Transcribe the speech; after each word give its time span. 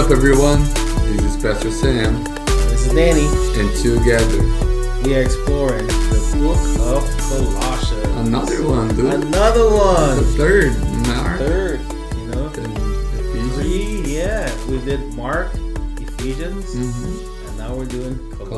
up, 0.00 0.10
everyone? 0.10 0.60
This 1.12 1.36
is 1.36 1.42
Pastor 1.42 1.70
Sam, 1.70 2.24
This 2.24 2.86
is 2.86 2.92
Danny. 2.94 3.26
and 3.60 3.70
together, 3.76 4.42
We 5.04 5.14
are 5.16 5.22
exploring 5.22 5.86
the 5.86 6.36
book 6.38 6.56
of 6.80 7.04
Colossians. 7.18 8.28
another 8.28 8.66
one, 8.66 8.88
dude. 8.96 9.12
Another 9.14 9.68
one. 9.70 10.16
The 10.18 10.24
third, 10.36 10.72
Mark 11.06 11.38
Third, 11.38 11.80
you 12.16 12.26
know. 12.26 12.46
Ephesians. 12.46 13.54
Three, 13.54 14.14
yeah. 14.16 14.50
We 14.68 14.78
did 14.78 15.14
Mark, 15.14 15.48
Ephesians, 15.98 16.64
Mhm. 16.74 17.48
and 17.48 17.58
now 17.58 17.74
we're 17.74 17.84
doing 17.86 18.18
Colossians. 18.38 18.48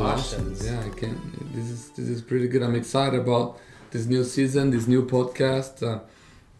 Colossians. 0.61 0.65
Yeah, 0.65 0.81
I 0.85 0.99
can't. 0.99 1.55
This 1.55 1.71
is 1.71 1.89
this 1.97 2.09
is 2.09 2.23
pretty 2.23 2.49
good. 2.49 2.63
I'm 2.63 2.75
excited 2.75 3.19
about 3.21 3.59
this 3.91 4.07
new 4.07 4.25
season, 4.25 4.71
this 4.71 4.87
new 4.87 5.05
podcast. 5.07 5.83
Uh, 5.83 5.99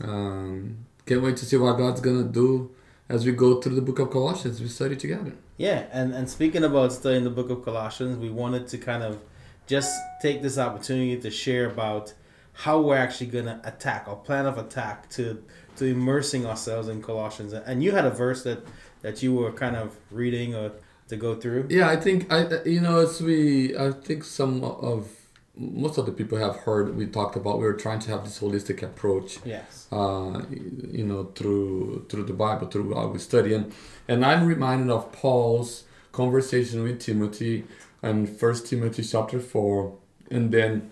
um, 0.07 0.77
can't 1.07 1.23
wait 1.23 1.37
to 1.39 1.45
see 1.47 1.57
what 1.57 1.79
God's 1.79 2.01
gonna 2.01 2.25
do 2.25 2.71
as 3.13 3.27
we 3.27 3.33
go 3.33 3.61
through 3.61 3.75
the 3.75 3.83
book 3.83 3.99
of 3.99 4.11
Colossians. 4.11 4.61
We 4.61 4.69
study 4.69 4.97
together. 4.97 5.33
Yeah, 5.59 5.85
and, 5.93 6.15
and 6.15 6.29
speaking 6.29 6.65
about 6.65 6.93
studying 6.93 7.25
the 7.25 7.31
book 7.31 7.51
of 7.51 7.63
Colossians, 7.65 8.17
we 8.17 8.31
wanted 8.31 8.67
to 8.69 8.79
kind 8.79 9.03
of 9.03 9.21
just 9.67 9.93
take 10.23 10.43
this 10.43 10.57
opportunity 10.59 11.21
to 11.21 11.31
share 11.31 11.67
about 11.67 12.15
how 12.55 12.81
we're 12.81 12.97
actually 12.97 13.27
going 13.27 13.45
to 13.45 13.61
attack, 13.65 14.09
our 14.09 14.17
plan 14.17 14.47
of 14.47 14.59
attack 14.59 15.09
to 15.11 15.43
to 15.77 15.87
immersing 15.87 16.45
ourselves 16.47 16.89
in 16.89 17.01
Colossians. 17.03 17.53
And 17.55 17.83
you 17.83 17.93
had 17.93 18.05
a 18.05 18.11
verse 18.11 18.43
that, 18.45 18.67
that 19.01 19.23
you 19.23 19.33
were 19.33 19.53
kind 19.53 19.75
of 19.75 19.97
reading 20.11 20.55
or 20.55 20.73
to 21.09 21.17
go 21.17 21.35
through. 21.35 21.67
Yeah, 21.71 21.89
I 21.89 21.97
think 21.97 22.33
I 22.33 22.63
you 22.65 22.81
know 22.81 23.01
as 23.01 23.21
we 23.21 23.77
I 23.77 23.93
think 23.93 24.25
some 24.25 24.65
of 24.65 25.11
most 25.55 25.99
of 25.99 26.07
the 26.07 26.13
people 26.13 26.39
have 26.39 26.57
heard 26.57 26.97
we 26.97 27.07
talked 27.07 27.37
about 27.37 27.59
we 27.59 27.65
were 27.65 27.75
trying 27.75 27.99
to 27.99 28.11
have 28.11 28.25
this 28.25 28.41
holistic 28.41 28.83
approach 28.83 29.39
Yes. 29.45 29.87
uh, 29.93 30.43
you 30.51 31.05
know 31.05 31.25
through 31.35 32.07
through 32.09 32.25
the 32.25 32.33
Bible 32.33 32.67
through 32.69 32.95
our 32.95 33.19
study 33.19 33.53
and 33.55 33.73
and 34.09 34.25
I'm 34.25 34.47
reminded 34.47 34.91
of 34.91 35.13
Paul's 35.13 35.85
conversation 36.13 36.83
with 36.83 37.01
Timothy 37.01 37.65
in 38.03 38.27
First 38.27 38.67
Timothy 38.67 39.03
chapter 39.03 39.41
four 39.41 39.95
and 40.31 40.51
then 40.53 40.91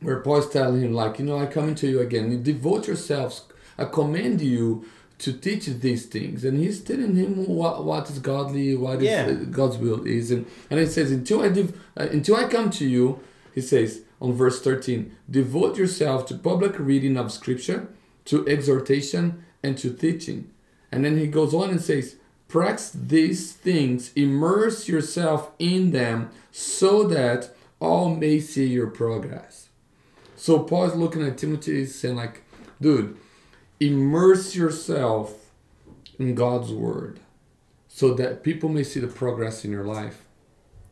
where 0.00 0.20
Paul 0.20 0.38
is 0.38 0.48
telling 0.48 0.80
him 0.80 0.94
like 0.94 1.18
you 1.18 1.26
know 1.26 1.38
I 1.38 1.46
come 1.46 1.68
into 1.68 1.86
you 1.88 2.00
again 2.00 2.42
devote 2.42 2.86
yourselves 2.86 3.42
I 3.76 3.84
commend 3.84 4.40
you 4.40 4.86
to 5.18 5.32
teach 5.32 5.66
these 5.66 6.06
things 6.06 6.44
and 6.44 6.58
he's 6.58 6.80
telling 6.80 7.14
him 7.16 7.44
what, 7.46 7.84
what 7.84 8.08
is 8.08 8.20
godly 8.20 8.74
what 8.76 8.98
is 9.02 9.04
Yeah. 9.04 9.26
uh, 9.26 9.34
God's 9.50 9.76
will 9.76 10.06
is 10.06 10.30
and, 10.30 10.46
and 10.70 10.80
it 10.80 10.90
says 10.90 11.10
until 11.12 11.42
I 11.42 11.50
div- 11.50 11.78
uh, 11.96 12.08
until 12.10 12.36
I 12.36 12.44
come 12.48 12.70
to 12.70 12.86
you 12.88 13.20
he 13.54 13.60
says 13.60 14.02
on 14.20 14.32
verse 14.32 14.60
13 14.60 15.14
devote 15.30 15.76
yourself 15.76 16.26
to 16.26 16.34
public 16.34 16.78
reading 16.78 17.16
of 17.16 17.32
scripture 17.32 17.88
to 18.24 18.46
exhortation 18.48 19.44
and 19.62 19.78
to 19.78 19.92
teaching. 19.92 20.50
And 20.92 21.04
then 21.04 21.18
he 21.18 21.26
goes 21.26 21.54
on 21.54 21.70
and 21.70 21.80
says 21.80 22.16
practice 22.46 22.90
these 22.90 23.52
things 23.52 24.12
immerse 24.14 24.88
yourself 24.88 25.50
in 25.58 25.90
them 25.90 26.30
so 26.50 27.04
that 27.04 27.50
all 27.80 28.14
may 28.14 28.40
see 28.40 28.66
your 28.66 28.88
progress. 28.88 29.68
So 30.36 30.60
paul 30.60 30.84
is 30.84 30.94
looking 30.94 31.26
at 31.26 31.38
timothy 31.38 31.84
saying 31.86 32.16
like 32.16 32.42
dude 32.80 33.16
immerse 33.80 34.54
yourself 34.54 35.50
in 36.18 36.34
god's 36.34 36.72
word 36.72 37.20
so 37.98 38.14
that 38.14 38.44
people 38.44 38.68
may 38.68 38.84
see 38.84 39.00
the 39.00 39.08
progress 39.08 39.64
in 39.64 39.72
your 39.72 39.84
life. 39.84 40.24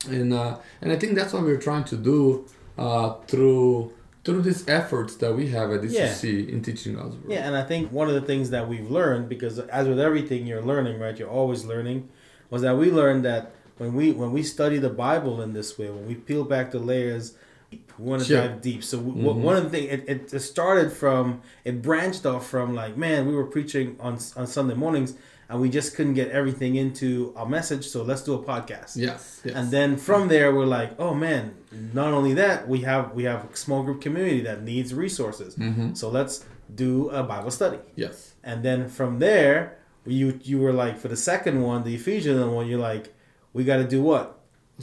And 0.08 0.32
uh, 0.32 0.58
and 0.80 0.90
I 0.90 0.96
think 0.96 1.14
that's 1.14 1.32
what 1.32 1.44
we're 1.44 1.56
trying 1.56 1.84
to 1.84 1.96
do 1.96 2.46
uh, 2.78 3.14
through 3.26 3.92
through 4.24 4.42
these 4.42 4.68
efforts 4.68 5.14
that 5.16 5.36
we 5.36 5.48
have 5.50 5.70
at 5.70 5.82
DCC 5.82 6.48
in 6.48 6.60
teaching 6.60 6.96
word. 6.96 7.12
Yeah, 7.28 7.46
and 7.46 7.56
I 7.56 7.62
think 7.62 7.92
one 7.92 8.08
of 8.08 8.14
the 8.14 8.20
things 8.20 8.50
that 8.50 8.68
we've 8.68 8.90
learned, 8.90 9.28
because 9.28 9.60
as 9.60 9.86
with 9.86 10.00
everything 10.00 10.48
you're 10.48 10.62
learning, 10.62 10.98
right, 10.98 11.16
you're 11.16 11.28
always 11.30 11.64
learning, 11.64 12.08
was 12.50 12.62
that 12.62 12.76
we 12.76 12.90
learned 12.90 13.24
that 13.24 13.52
when 13.78 13.94
we 13.94 14.10
when 14.10 14.32
we 14.32 14.42
study 14.42 14.78
the 14.78 14.90
Bible 14.90 15.40
in 15.42 15.52
this 15.52 15.78
way, 15.78 15.90
when 15.90 16.06
we 16.08 16.16
peel 16.16 16.42
back 16.42 16.72
the 16.72 16.80
layers, 16.80 17.34
we 17.70 17.80
want 17.98 18.22
to 18.22 18.26
Sure. 18.28 18.40
dive 18.48 18.60
deep. 18.62 18.82
So 18.82 18.98
w 18.98 19.14
Mhm. 19.16 19.36
one 19.42 19.56
of 19.56 19.64
the 19.64 19.70
things 19.70 19.92
it, 19.92 20.04
it, 20.08 20.34
it 20.34 20.40
started 20.40 20.92
from 20.92 21.40
it 21.64 21.80
branched 21.82 22.26
off 22.26 22.48
from 22.48 22.74
like 22.74 22.96
man, 22.96 23.26
we 23.28 23.34
were 23.34 23.46
preaching 23.46 23.96
on 24.00 24.14
on 24.36 24.46
Sunday 24.48 24.74
mornings 24.74 25.14
and 25.48 25.60
we 25.60 25.68
just 25.68 25.94
couldn't 25.94 26.14
get 26.14 26.28
everything 26.30 26.74
into 26.76 27.32
a 27.36 27.46
message, 27.48 27.86
so 27.86 28.02
let's 28.02 28.22
do 28.22 28.34
a 28.34 28.42
podcast. 28.42 28.96
Yes. 28.96 29.40
yes. 29.44 29.54
And 29.54 29.70
then 29.70 29.96
from 29.96 30.28
there, 30.28 30.54
we're 30.54 30.66
like, 30.66 30.92
oh 30.98 31.14
man! 31.14 31.54
Not 31.92 32.12
only 32.12 32.34
that, 32.34 32.68
we 32.68 32.80
have 32.80 33.12
we 33.14 33.24
have 33.24 33.40
a 33.50 33.56
small 33.56 33.82
group 33.82 34.00
community 34.00 34.40
that 34.42 34.62
needs 34.62 34.92
resources. 34.94 35.54
Mhm. 35.56 35.96
So 35.96 36.08
let's 36.08 36.44
do 36.74 37.10
a 37.10 37.22
Bible 37.22 37.50
study. 37.50 37.78
yes. 37.94 38.34
And 38.42 38.62
then 38.64 38.88
from 38.88 39.18
there, 39.18 39.78
you 40.06 40.38
you 40.42 40.58
were 40.60 40.72
like 40.72 40.98
for 40.98 41.08
the 41.08 41.16
second 41.16 41.62
one, 41.62 41.84
the 41.84 41.94
Ephesians 41.94 42.44
one, 42.56 42.66
you're 42.68 42.78
like, 42.92 43.14
we 43.52 43.62
got 43.64 43.76
to 43.78 43.88
do 43.96 44.02
what? 44.02 44.26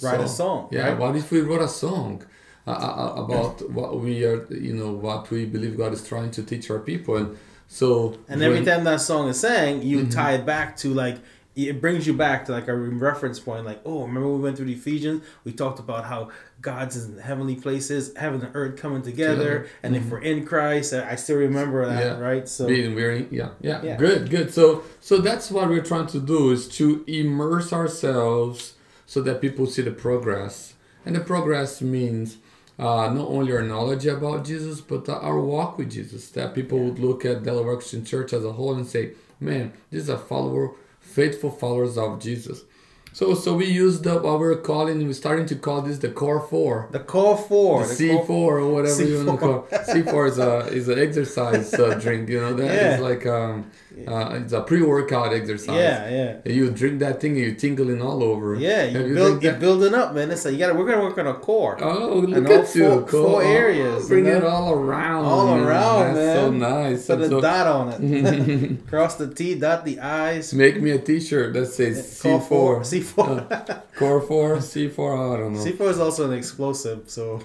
Write 0.02 0.22
a 0.22 0.28
song. 0.28 0.70
Yeah. 0.72 0.88
right? 0.90 0.98
What 0.98 1.16
if 1.16 1.30
we 1.32 1.42
wrote 1.42 1.62
a 1.62 1.68
song 1.68 2.24
uh, 2.66 2.72
uh, 2.72 3.24
about 3.24 3.70
what 3.72 4.00
we 4.00 4.24
are, 4.26 4.46
you 4.54 4.74
know, 4.74 4.92
what 4.94 5.30
we 5.30 5.46
believe 5.46 5.78
God 5.78 5.94
is 5.94 6.02
trying 6.08 6.32
to 6.32 6.42
teach 6.44 6.70
our 6.72 6.80
people, 6.80 7.16
and 7.18 7.38
so 7.68 8.18
And 8.28 8.42
every 8.42 8.58
when- 8.58 8.66
time 8.66 8.84
that 8.86 9.02
song 9.02 9.28
is 9.30 9.40
sang, 9.40 9.82
you 9.82 10.00
Mm-hmm. 10.00 10.10
tie 10.10 10.34
it 10.34 10.46
back 10.46 10.78
to 10.78 10.94
like 10.94 11.18
it 11.56 11.80
brings 11.80 12.08
you 12.08 12.14
back 12.16 12.46
to 12.46 12.52
like 12.52 12.68
a 12.68 12.74
reference 12.76 13.40
point. 13.40 13.64
Like, 13.64 13.80
oh, 13.86 14.02
remember 14.08 14.28
we 14.28 14.40
went 14.40 14.58
through 14.58 14.66
the 14.66 14.74
Ephesians? 14.74 15.22
We 15.44 15.52
talked 15.52 15.78
about 15.78 16.06
how 16.06 16.30
God's 16.62 17.06
in 17.06 17.20
heavenly 17.20 17.54
places, 17.56 18.12
heaven 18.18 18.42
and 18.42 18.50
earth 18.56 18.76
coming 18.76 19.04
together, 19.04 19.36
Together. 19.60 19.68
and 19.84 19.96
if 19.96 20.10
we're 20.10 20.18
in 20.22 20.46
Christ, 20.48 20.94
I 20.94 21.14
still 21.16 21.36
remember 21.38 21.86
that, 21.86 22.02
Mm-hmm. 22.14 22.22
Yeah. 22.22 22.28
right? 22.28 22.50
So 22.50 22.66
being 22.66 22.96
wearing 22.96 23.28
yeah, 23.30 23.50
yeah 23.62 23.84
Yeah. 23.84 23.98
good 23.98 24.32
good 24.32 24.52
so 24.52 24.84
so 25.00 25.20
that's 25.20 25.52
what 25.52 25.70
we're 25.70 25.84
trying 25.84 26.08
to 26.08 26.20
do 26.20 26.50
is 26.52 26.68
to 26.80 27.04
immerse 27.06 27.72
ourselves 27.72 28.74
so 29.06 29.22
that 29.22 29.40
people 29.40 29.68
see 29.68 29.84
the 29.84 29.92
progress 29.92 30.74
and 31.06 31.16
the 31.16 31.20
progress 31.20 31.82
means 31.84 32.38
uh, 32.80 33.08
not 33.14 33.28
only 33.28 33.52
our 33.54 33.62
knowledge 33.62 34.06
about 34.06 34.44
jesus 34.46 34.82
but 34.82 35.08
our 35.10 35.40
walk 35.40 35.78
with 35.78 35.92
jesus 35.92 36.30
that 36.30 36.54
people 36.56 36.80
would 36.80 37.00
look 37.00 37.24
at 37.26 37.44
delaware 37.44 37.76
christian 37.76 38.04
church 38.04 38.34
as 38.34 38.44
a 38.44 38.54
whole 38.54 38.74
and 38.74 38.88
say 38.88 39.12
man 39.40 39.72
these 39.92 40.10
are 40.10 40.18
follower 40.18 40.72
faithful 41.00 41.52
followers 41.52 41.98
of 41.98 42.20
jesus 42.20 42.62
so 43.12 43.36
so 43.36 43.54
we 43.54 43.68
used 43.68 44.06
what 44.08 44.40
we're 44.40 44.56
calling 44.56 45.06
we're 45.06 45.14
starting 45.14 45.46
to 45.46 45.56
call 45.56 45.82
this 45.84 46.00
the 46.00 46.10
core 46.10 46.40
four 46.42 46.88
the 46.92 47.00
core 47.00 47.38
four. 47.38 47.84
the 47.84 47.90
the 47.90 47.96
C 47.96 48.20
four 48.26 48.58
or 48.60 48.70
whatever 48.72 49.04
you 49.06 49.24
want 49.24 49.40
to 49.40 49.46
C4. 49.46 49.70
call 49.70 49.84
C 49.94 50.02
four 50.02 50.26
is 50.26 50.40
a 50.40 50.52
is 50.80 50.88
an 50.88 50.98
exercise 50.98 51.74
uh, 51.76 51.94
drink. 52.04 52.28
You 52.30 52.40
know 52.42 52.54
that 52.56 52.72
is 52.72 53.00
Yeah. 53.00 53.08
like 53.10 53.24
um, 53.28 53.70
uh, 54.08 54.40
it's 54.42 54.54
a 54.54 54.62
pre 54.62 54.82
workout 54.82 55.34
exercise. 55.34 55.76
Yeah, 55.76 56.10
yeah. 56.46 56.52
You 56.52 56.72
drink 56.72 57.00
that 57.00 57.22
thing, 57.22 57.36
you're 57.36 57.54
tingling 57.56 58.02
all 58.02 58.24
over. 58.24 58.56
Yeah, 58.56 58.84
you, 58.86 59.06
you 59.08 59.14
build, 59.14 59.44
you're 59.44 59.54
building 59.54 59.94
up, 59.94 60.14
man. 60.14 60.32
It's 60.32 60.46
like 60.46 60.54
you 60.54 60.60
got. 60.60 60.70
to 60.70 60.74
We're 60.74 60.86
gonna 60.90 61.02
work 61.04 61.18
on 61.18 61.28
a 61.28 61.34
core. 61.36 61.78
Oh, 61.82 62.20
look 62.20 62.50
at 62.50 62.76
you! 62.76 62.90
four- 62.90 63.04
Cool. 63.04 63.30
four 63.30 63.44
Oh, 63.44 63.48
areas, 63.64 64.08
Bring 64.08 64.26
it 64.26 64.44
all 64.44 64.74
around. 64.74 65.26
All 65.26 65.58
you 65.58 65.64
around, 65.64 66.16
That's 66.16 66.40
so 66.40 66.52
nice. 66.52 67.08
Put 67.08 67.22
a 67.22 67.30
so- 67.30 67.42
dot 67.42 67.68
on 67.68 67.86
it. 67.94 68.88
Cross 68.88 69.16
the 69.16 69.34
T, 69.34 69.56
dot 69.56 69.86
the 69.86 70.00
I's. 70.00 70.54
Make 70.54 70.82
me 70.82 70.92
a 70.92 71.00
T-shirt 71.00 71.54
that 71.54 71.68
says 71.68 72.18
C 72.20 72.40
four. 72.40 72.84
C 72.84 73.02
four. 73.02 73.48
Core 73.96 74.22
four, 74.22 74.60
C 74.62 74.90
four. 74.90 75.14
I 75.16 75.38
don't 75.38 75.54
know. 75.54 75.60
C 75.60 75.72
four 75.72 75.90
is 75.90 76.00
also 76.00 76.30
an 76.32 76.38
explosive, 76.38 77.10
so 77.10 77.42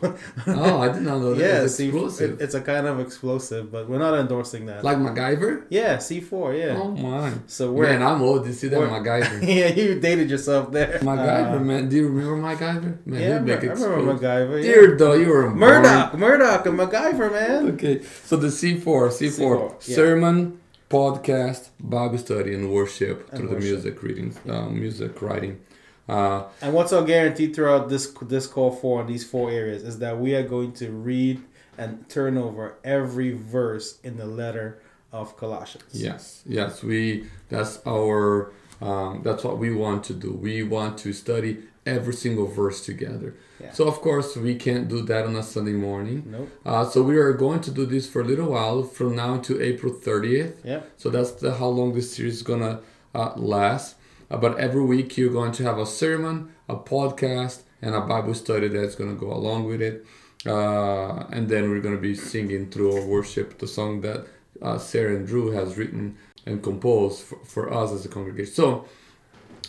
oh, 0.46 0.78
I 0.80 0.88
did 0.92 1.02
not 1.02 1.18
know 1.20 1.34
that. 1.34 1.40
yeah, 1.46 1.62
it's 1.64 1.74
C 1.74 1.88
explosive. 1.88 2.40
it, 2.40 2.44
it's 2.44 2.54
a 2.54 2.60
kind 2.62 2.86
of 2.86 3.00
explosive, 3.00 3.70
but 3.70 3.88
we're 3.88 3.98
not 3.98 4.14
endorsing 4.18 4.66
that. 4.66 4.82
like 4.84 4.96
MacGyver. 4.98 5.64
yeah, 5.68 5.98
C 5.98 6.20
four, 6.20 6.37
yeah. 6.50 6.80
Oh 6.82 6.90
my. 6.90 7.32
So 7.46 7.62
we're 7.72 7.88
Man, 7.90 8.02
I'm 8.02 8.20
old. 8.22 8.46
You 8.46 8.52
see 8.52 8.68
that 8.68 8.78
we're- 8.80 8.90
MacGyver. 8.90 9.38
yeah, 9.58 9.68
you 9.78 9.98
dated 10.00 10.30
yourself 10.30 10.70
there. 10.72 10.98
MacGyver, 11.02 11.56
Uh, 11.56 11.60
man. 11.70 11.88
Do 11.88 11.96
you 11.96 12.08
remember 12.08 12.36
MacGyver? 12.48 12.92
Man, 13.06 13.20
yeah, 13.20 13.28
I 13.28 13.38
he'd 13.38 13.42
make 13.50 13.60
remember, 13.62 13.86
I 13.86 13.90
remember 13.96 14.12
explode. 14.12 14.28
MacGyver. 14.28 14.56
Yeah. 14.64 14.72
Dear 14.72 14.96
though, 14.96 15.12
you 15.22 15.28
were 15.28 15.46
born- 15.48 15.58
Murdoc, 15.58 16.14
Murdoc, 16.24 16.66
and 16.66 16.78
MacGyver, 16.78 17.28
man. 17.38 17.60
Okay, 17.74 18.02
so 18.24 18.36
the 18.36 18.48
C4, 18.48 19.08
C4, 19.10 19.10
C4, 19.10 19.88
yeah. 19.88 19.94
sermon, 19.96 20.58
podcast, 20.90 21.68
Bible 21.80 22.18
study, 22.18 22.54
and 22.54 22.72
worship 22.72 23.28
And 23.30 23.40
through 23.40 23.48
worship. 23.50 23.60
the 23.60 23.66
music 23.74 24.02
readings, 24.02 24.38
uh, 24.48 24.66
music 24.84 25.20
writing. 25.22 25.60
Uh, 26.08 26.44
And 26.62 26.72
what's 26.72 26.92
our 26.92 27.04
guarantee 27.04 27.52
throughout 27.52 27.90
this 27.90 28.06
this 28.34 28.46
core 28.46 28.74
four 28.74 29.02
in 29.02 29.06
these 29.06 29.24
four 29.32 29.50
areas 29.50 29.82
is 29.82 29.98
that 29.98 30.18
we 30.18 30.34
are 30.34 30.42
going 30.56 30.72
to 30.82 30.90
read 30.90 31.42
and 31.76 32.08
turn 32.08 32.38
over 32.38 32.74
every 32.82 33.32
verse 33.32 33.98
in 34.02 34.16
the 34.16 34.24
letter 34.24 34.80
of 35.12 35.36
Colossians. 35.36 35.90
yes, 35.92 36.42
yes, 36.46 36.82
we. 36.82 37.26
That's 37.48 37.80
our. 37.86 38.52
Um, 38.80 39.22
that's 39.24 39.42
what 39.42 39.58
we 39.58 39.74
want 39.74 40.04
to 40.04 40.14
do. 40.14 40.32
We 40.32 40.62
want 40.62 40.98
to 40.98 41.12
study 41.12 41.58
every 41.84 42.12
single 42.12 42.46
verse 42.46 42.84
together. 42.84 43.34
Yeah. 43.60 43.72
So 43.72 43.88
of 43.88 44.00
course 44.00 44.36
we 44.36 44.54
can't 44.54 44.88
do 44.88 45.02
that 45.02 45.26
on 45.26 45.34
a 45.34 45.42
Sunday 45.42 45.72
morning. 45.72 46.22
Nope. 46.26 46.48
Uh, 46.64 46.84
so 46.84 47.02
we 47.02 47.16
are 47.16 47.32
going 47.32 47.60
to 47.62 47.70
do 47.70 47.86
this 47.86 48.08
for 48.08 48.20
a 48.20 48.24
little 48.24 48.50
while 48.52 48.82
from 48.84 49.16
now 49.16 49.38
to 49.38 49.60
April 49.60 49.92
30th. 49.92 50.56
Yeah. 50.64 50.80
So 50.96 51.10
that's 51.10 51.32
the, 51.32 51.54
how 51.54 51.66
long 51.68 51.94
this 51.94 52.14
series 52.14 52.34
is 52.36 52.42
gonna 52.42 52.80
uh, 53.14 53.32
last. 53.36 53.96
Uh, 54.30 54.36
but 54.36 54.58
every 54.58 54.84
week 54.84 55.16
you're 55.16 55.32
going 55.32 55.52
to 55.52 55.64
have 55.64 55.78
a 55.78 55.86
sermon, 55.86 56.52
a 56.68 56.76
podcast, 56.76 57.62
and 57.82 57.94
a 57.94 58.00
Bible 58.02 58.34
study 58.34 58.68
that's 58.68 58.94
gonna 58.94 59.14
go 59.14 59.32
along 59.32 59.64
with 59.64 59.80
it. 59.80 60.04
Uh, 60.46 61.24
and 61.32 61.48
then 61.48 61.68
we're 61.70 61.80
gonna 61.80 61.96
be 61.96 62.14
singing 62.14 62.70
through 62.70 62.94
our 62.96 63.04
worship 63.06 63.58
the 63.58 63.66
song 63.66 64.02
that 64.02 64.24
uh, 64.62 64.78
Sarah 64.78 65.16
and 65.16 65.26
Drew 65.26 65.50
has 65.52 65.76
written 65.76 66.16
and 66.46 66.62
composed 66.62 67.22
for, 67.22 67.38
for 67.44 67.72
us 67.72 67.92
as 67.92 68.04
a 68.04 68.08
congregation. 68.08 68.52
So 68.54 68.86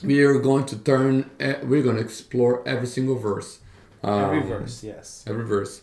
we 0.03 0.21
are 0.23 0.39
going 0.39 0.65
to 0.67 0.77
turn. 0.77 1.29
We're 1.39 1.83
going 1.83 1.97
to 1.97 2.01
explore 2.01 2.67
every 2.67 2.87
single 2.87 3.15
verse. 3.17 3.59
Every 4.03 4.39
Um, 4.41 4.47
verse, 4.47 4.83
yes. 4.83 5.25
Every 5.27 5.45
verse. 5.45 5.81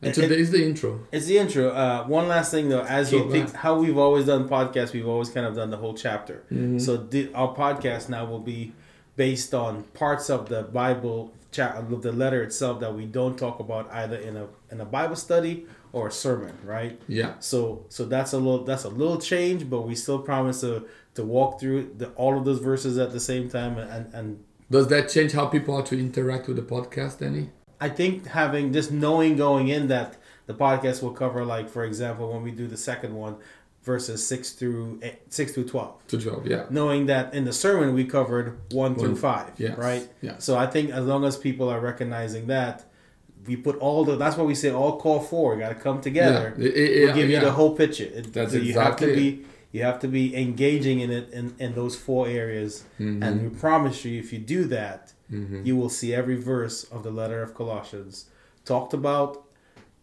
And 0.00 0.14
today 0.14 0.38
is 0.38 0.52
the 0.52 0.64
intro. 0.64 1.00
It's 1.10 1.26
the 1.26 1.38
intro. 1.38 1.70
Uh, 1.70 2.04
one 2.06 2.28
last 2.28 2.50
thing 2.52 2.68
though, 2.68 2.82
as 2.84 3.12
you 3.12 3.30
think, 3.32 3.52
how 3.52 3.78
we've 3.78 3.98
always 3.98 4.26
done 4.26 4.48
podcasts, 4.48 4.92
we've 4.92 5.08
always 5.08 5.28
kind 5.28 5.44
of 5.44 5.56
done 5.56 5.70
the 5.70 5.76
whole 5.76 5.94
chapter. 5.94 6.44
Mhm. 6.52 6.80
So 6.80 6.96
the, 6.96 7.32
our 7.34 7.52
podcast 7.54 8.08
now 8.08 8.24
will 8.24 8.38
be 8.38 8.72
based 9.16 9.52
on 9.54 9.82
parts 9.94 10.30
of 10.30 10.48
the 10.48 10.62
Bible, 10.62 11.32
cha- 11.50 11.80
the 11.82 12.12
letter 12.12 12.42
itself 12.44 12.78
that 12.78 12.94
we 12.94 13.06
don't 13.06 13.36
talk 13.36 13.58
about 13.58 13.90
either 13.92 14.16
in 14.16 14.36
a 14.36 14.46
in 14.70 14.80
a 14.80 14.84
Bible 14.84 15.16
study 15.16 15.66
or 15.92 16.08
a 16.08 16.12
sermon, 16.12 16.56
right? 16.64 17.00
Yeah. 17.08 17.34
So 17.40 17.86
so 17.88 18.04
that's 18.04 18.32
a 18.32 18.38
little 18.38 18.64
that's 18.64 18.84
a 18.84 18.88
little 18.88 19.20
change, 19.20 19.68
but 19.68 19.82
we 19.82 19.94
still 19.94 20.18
promise 20.18 20.60
to 20.60 20.86
to 21.14 21.24
walk 21.24 21.60
through 21.60 21.94
the, 21.96 22.08
all 22.10 22.38
of 22.38 22.44
those 22.44 22.60
verses 22.60 22.98
at 22.98 23.12
the 23.12 23.20
same 23.20 23.48
time 23.48 23.78
and 23.78 24.12
and 24.14 24.44
Does 24.70 24.88
that 24.88 25.08
change 25.08 25.32
how 25.32 25.46
people 25.46 25.74
are 25.76 25.82
to 25.84 25.98
interact 25.98 26.46
with 26.46 26.56
the 26.56 26.62
podcast, 26.62 27.20
Danny? 27.20 27.50
I 27.80 27.88
think 27.88 28.26
having 28.26 28.72
just 28.72 28.90
knowing 28.90 29.36
going 29.36 29.68
in 29.68 29.88
that 29.88 30.16
the 30.46 30.54
podcast 30.54 31.02
will 31.02 31.12
cover 31.12 31.44
like 31.44 31.68
for 31.68 31.84
example 31.84 32.32
when 32.32 32.42
we 32.42 32.50
do 32.50 32.66
the 32.66 32.76
second 32.76 33.14
one 33.14 33.36
verses 33.82 34.26
six 34.26 34.52
through 34.52 35.00
eight, 35.02 35.32
six 35.32 35.52
through 35.52 35.64
twelve. 35.64 36.06
To 36.08 36.20
12, 36.20 36.46
yeah. 36.46 36.66
Knowing 36.68 37.06
that 37.06 37.32
in 37.32 37.44
the 37.44 37.52
sermon 37.52 37.94
we 37.94 38.04
covered 38.04 38.58
one 38.72 38.94
through 38.94 39.16
five, 39.16 39.52
yes, 39.56 39.78
right? 39.78 40.06
yes. 40.20 40.44
So 40.44 40.58
I 40.58 40.66
think 40.66 40.90
as 40.90 41.06
long 41.06 41.24
as 41.24 41.36
people 41.36 41.68
are 41.68 41.80
recognizing 41.80 42.48
that, 42.48 42.84
we 43.48 43.56
put 43.56 43.76
all 43.78 44.04
the. 44.08 44.14
That's 44.22 44.36
why 44.38 44.44
we 44.52 44.54
say 44.54 44.70
all 44.80 44.92
core 45.04 45.22
four. 45.32 45.56
Got 45.62 45.70
to 45.70 45.74
come 45.86 45.98
together. 46.08 46.44
Yeah, 46.56 46.66
it- 46.68 46.76
it- 46.76 47.04
We'll 47.06 47.14
give 47.20 47.30
you 47.34 47.40
the 47.40 47.54
whole 47.58 47.74
picture. 47.82 48.08
It, 48.18 48.32
That's 48.34 48.52
so 48.52 48.58
you 48.58 48.74
have 48.74 48.96
to 48.98 49.06
exactly 49.06 49.30
be 49.30 49.44
you 49.76 49.82
have 49.90 49.98
to 50.04 50.08
be 50.18 50.24
engaging 50.46 51.00
in 51.04 51.10
it 51.18 51.26
in, 51.38 51.46
in 51.64 51.70
those 51.80 51.94
four 52.06 52.22
areas, 52.42 52.72
Mm-hmm. 53.00 53.22
and 53.24 53.32
we 53.42 53.48
promise 53.66 53.96
you 54.06 54.14
if 54.24 54.28
you 54.32 54.38
do 54.56 54.60
that, 54.78 55.00
Mhm. 55.32 55.58
you 55.66 55.74
will 55.80 55.90
see 55.98 56.10
every 56.20 56.38
verse 56.54 56.76
of 56.94 57.00
the 57.06 57.10
letter 57.20 57.40
of 57.46 57.50
Colossians 57.60 58.14
talked 58.64 58.92
about, 59.00 59.30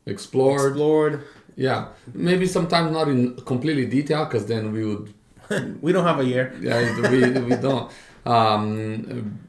Explored. 0.06 0.68
explored. 0.72 1.14
Yeah. 1.68 1.80
Maybe 2.14 2.46
sometimes 2.58 2.92
not 2.92 3.08
in 3.08 3.36
completely 3.54 3.86
detail 3.98 4.26
because 4.26 4.46
then 4.46 4.64
we 4.76 4.84
would 4.90 5.06
We 5.86 5.90
don't 5.96 6.06
have 6.12 6.20
a 6.20 6.28
year. 6.34 6.46
yeah, 6.62 6.78
we, 7.12 7.20
we 7.50 7.56
don't. 7.68 7.86
Um, 8.26 9.40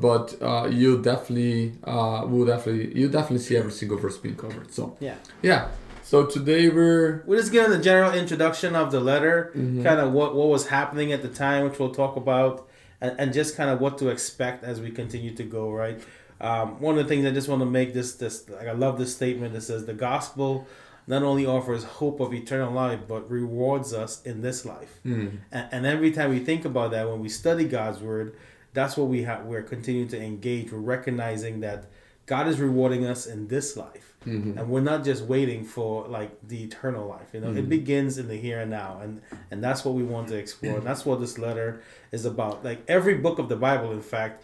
but 0.00 0.36
uh, 0.42 0.68
you 0.70 1.00
definitely 1.02 1.72
uh, 1.84 2.24
will 2.28 2.46
definitely 2.46 2.96
you 2.98 3.08
definitely 3.08 3.38
see 3.44 3.56
every 3.56 3.72
single 3.72 3.98
verse 3.98 4.18
being 4.18 4.36
covered. 4.36 4.72
So 4.72 4.96
Yeah. 5.00 5.14
yeah. 5.42 5.68
So 6.02 6.24
today 6.26 6.68
we're 6.68 7.22
We're 7.26 7.38
just 7.38 7.50
giving 7.50 7.70
the 7.70 7.82
general 7.82 8.12
introduction 8.12 8.76
of 8.76 8.92
the 8.92 9.00
letter, 9.00 9.50
Mhm. 9.56 9.82
kind 9.82 9.98
of 10.00 10.12
what, 10.12 10.36
what 10.36 10.48
was 10.48 10.68
happening 10.68 11.12
at 11.12 11.22
the 11.22 11.28
time, 11.28 11.64
which 11.64 11.78
we'll 11.80 11.90
talk 11.94 12.16
about, 12.16 12.68
and, 13.00 13.12
and 13.18 13.32
just 13.32 13.56
kind 13.56 13.70
of 13.70 13.80
what 13.80 13.98
to 13.98 14.08
expect 14.08 14.62
as 14.62 14.80
we 14.80 14.90
continue 14.90 15.34
to 15.34 15.42
go, 15.42 15.70
right? 15.72 16.00
Um, 16.40 16.80
one 16.80 16.96
of 16.98 17.02
the 17.04 17.08
things 17.08 17.24
I 17.26 17.30
just 17.30 17.48
want 17.48 17.60
to 17.62 17.66
make 17.66 17.92
this, 17.94 18.14
this 18.14 18.48
like, 18.48 18.68
I 18.68 18.72
love 18.72 18.98
this 18.98 19.14
statement 19.16 19.52
that 19.54 19.62
says 19.62 19.86
the 19.86 19.94
gospel 19.94 20.66
not 21.06 21.22
only 21.22 21.46
offers 21.46 21.84
hope 21.84 22.18
of 22.20 22.34
eternal 22.34 22.72
life, 22.72 23.00
but 23.06 23.30
rewards 23.30 23.92
us 23.92 24.22
in 24.22 24.40
this 24.42 24.64
life. 24.64 24.98
mm, 25.04 25.30
And, 25.52 25.68
and 25.72 25.86
every 25.86 26.10
time 26.10 26.30
we 26.30 26.40
think 26.40 26.64
about 26.64 26.90
that, 26.90 27.08
when 27.08 27.20
we 27.20 27.28
study 27.28 27.64
God's 27.64 28.00
word, 28.00 28.34
that's 28.74 28.96
what 28.96 29.08
we 29.08 29.22
have. 29.22 29.44
We're 29.46 29.62
continuing 29.62 30.08
to 30.08 30.20
engage. 30.20 30.72
We're 30.72 30.78
recognizing 30.80 31.60
that 31.60 31.86
God 32.26 32.48
is 32.48 32.58
rewarding 32.58 33.06
us 33.06 33.24
in 33.26 33.46
this 33.46 33.76
life, 33.76 34.16
mhm. 34.26 34.56
and 34.58 34.68
we're 34.68 34.80
not 34.80 35.04
just 35.04 35.22
waiting 35.22 35.64
for 35.64 36.08
like 36.08 36.32
the 36.46 36.64
eternal 36.64 37.06
life. 37.06 37.28
You 37.32 37.40
know, 37.40 37.52
it 37.52 37.66
Mhm. 37.66 37.68
begins 37.68 38.18
in 38.18 38.26
the 38.26 38.34
here 38.36 38.58
and 38.60 38.70
now, 38.70 38.98
and 39.00 39.20
and 39.52 39.62
that's 39.62 39.84
what 39.84 39.94
we 39.94 40.02
want 40.02 40.26
to 40.28 40.36
explore. 40.36 40.78
And 40.78 40.86
that's 40.90 41.06
what 41.06 41.20
this 41.20 41.38
letter 41.38 41.80
is 42.10 42.24
about. 42.24 42.64
Like 42.64 42.80
every 42.88 43.14
book 43.14 43.38
of 43.38 43.48
the 43.48 43.54
Bible, 43.54 43.92
in 43.92 44.02
fact, 44.02 44.42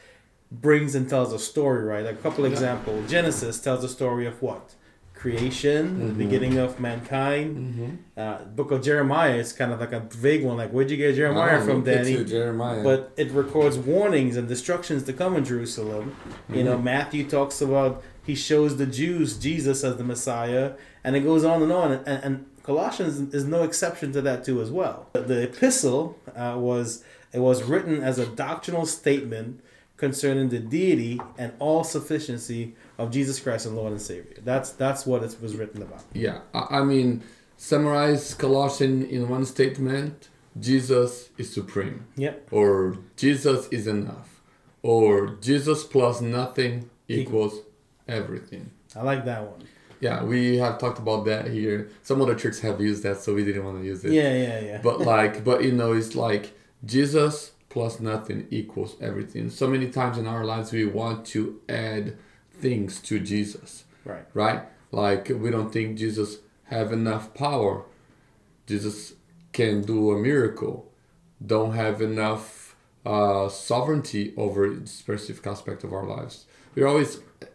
brings 0.53 0.95
and 0.95 1.09
tells 1.09 1.33
a 1.33 1.39
story. 1.41 1.83
Right? 1.85 2.05
Like 2.05 2.15
a 2.21 2.23
couple 2.23 2.45
Yeah. 2.47 2.53
examples. 2.53 3.11
Genesis 3.11 3.61
tells 3.61 3.83
a 3.83 3.89
story 3.89 4.27
of 4.27 4.41
what 4.41 4.75
creation, 5.27 5.83
the 6.09 6.13
Mhm. 6.15 6.19
beginning 6.19 6.59
of 6.59 6.81
mankind. 6.81 7.49
Mhm. 7.57 7.91
Uh, 8.21 8.45
book 8.59 8.71
of 8.73 8.83
Jeremiah 8.83 9.37
is 9.37 9.53
kind 9.53 9.73
of 9.73 9.79
like 9.79 9.93
a 9.93 10.03
vague 10.11 10.45
one. 10.45 10.57
Like, 10.57 10.71
where'd 10.73 10.91
you 10.91 10.97
get 10.97 11.15
Jeremiah 11.15 11.61
Oh, 11.61 11.65
from, 11.67 11.85
Danny? 11.85 12.25
Jeremiah. 12.25 12.83
But 12.83 13.13
it 13.17 13.31
records 13.31 13.79
warnings 13.79 14.37
and 14.37 14.49
destructions 14.49 15.05
to 15.05 15.13
come 15.13 15.37
in 15.37 15.45
Jerusalem. 15.45 16.17
You 16.53 16.65
know, 16.65 16.77
Mhm. 16.77 16.83
Matthew 16.83 17.23
talks 17.29 17.61
about 17.63 18.03
he 18.25 18.35
shows 18.35 18.77
the 18.79 18.87
Jews 18.87 19.37
Jesus 19.39 19.85
as 19.85 19.95
the 19.97 20.05
Messiah, 20.05 20.73
and 21.05 21.15
it 21.15 21.21
goes 21.21 21.45
on 21.45 21.63
and 21.63 21.71
on. 21.73 21.93
And, 21.93 22.05
and 22.25 22.45
Colossians 22.65 23.33
is 23.33 23.45
no 23.45 23.63
exception 23.63 24.11
to 24.13 24.21
that 24.23 24.45
too 24.45 24.61
as 24.61 24.71
well. 24.73 25.07
The 25.13 25.43
epistle 25.45 26.17
uh, 26.37 26.57
was 26.59 27.05
it 27.33 27.41
was 27.41 27.63
written 27.63 28.03
as 28.03 28.19
a 28.19 28.27
doctrinal 28.27 28.87
statement 28.87 29.61
concerning 29.97 30.49
the 30.49 30.59
deity 30.59 31.21
and 31.39 31.53
all 31.61 31.85
sufficiency 31.85 32.75
of 33.03 33.11
Jesus 33.17 33.37
Christ 33.45 33.67
and 33.67 33.75
Lord 33.81 33.93
and 33.97 34.01
Savior. 34.11 34.37
That's 34.51 34.71
that's 34.83 35.03
what 35.11 35.21
it 35.27 35.33
was 35.45 35.53
written 35.59 35.81
about. 35.89 36.05
yeah, 36.27 36.39
I, 36.55 36.63
I 36.79 36.81
mean, 36.93 37.09
summarize 37.57 38.25
Colossians 38.35 39.11
in 39.17 39.29
one 39.37 39.45
statement: 39.57 40.29
Jesus 40.69 41.11
is 41.41 41.53
supreme, 41.59 41.99
Yep. 42.17 42.35
or 42.59 42.99
Jesus 43.17 43.61
is 43.77 43.85
enough, 43.87 44.31
or 44.83 45.37
Jesus 45.49 45.79
plus 45.85 46.21
nothing 46.21 46.75
equals 47.09 47.55
everything. 48.09 48.65
I 48.97 49.03
like 49.03 49.25
that 49.25 49.43
one. 49.51 49.63
Yeah, 50.01 50.25
we 50.25 50.59
have 50.59 50.79
talked 50.79 50.99
about 50.99 51.25
that 51.27 51.45
here. 51.59 51.79
Some 52.03 52.21
other 52.23 52.35
churches 52.35 52.61
have 52.61 52.81
used 52.81 53.03
that, 53.05 53.19
so 53.23 53.29
we 53.35 53.45
didn't 53.45 53.65
want 53.65 53.79
to 53.81 53.85
use 53.85 54.05
it. 54.05 54.13
Yeah, 54.13 54.33
yeah, 54.47 54.61
yeah. 54.61 54.81
But 54.83 55.01
like, 55.01 55.45
but 55.45 55.63
you 55.67 55.73
know, 55.73 55.93
it's 55.93 56.15
like 56.17 56.45
Jesus 56.85 57.53
plus 57.69 58.01
nothing 58.01 58.47
equals 58.51 58.97
everything. 59.01 59.49
So 59.49 59.65
many 59.69 59.89
times 59.91 60.19
in 60.19 60.27
our 60.27 60.45
lives, 60.45 60.73
we 60.73 60.85
want 61.01 61.25
to 61.35 61.61
add 61.69 62.17
things 62.63 63.01
to 63.03 63.21
Jesus, 63.21 63.85
right. 64.05 64.25
right? 64.33 64.63
Like 64.91 65.29
we 65.29 65.51
don't 65.51 65.73
think 65.73 65.99
Jesus 65.99 66.39
have 66.65 66.93
enough 66.93 67.35
power. 67.35 67.85
Jesus 68.67 69.15
can 69.53 69.83
do 69.83 70.13
a 70.13 70.19
miracle. 70.19 70.91
Don't 71.45 71.73
have 71.73 72.01
enough 72.01 72.77
uh, 73.05 73.49
sovereignty 73.49 74.33
over 74.37 74.87
specific 74.87 75.47
aspect 75.47 75.85
of 75.85 75.93
our 75.93 76.07
lives. 76.07 76.47
We're 76.75 76.87
always 76.87 77.19
uh, 77.19 77.47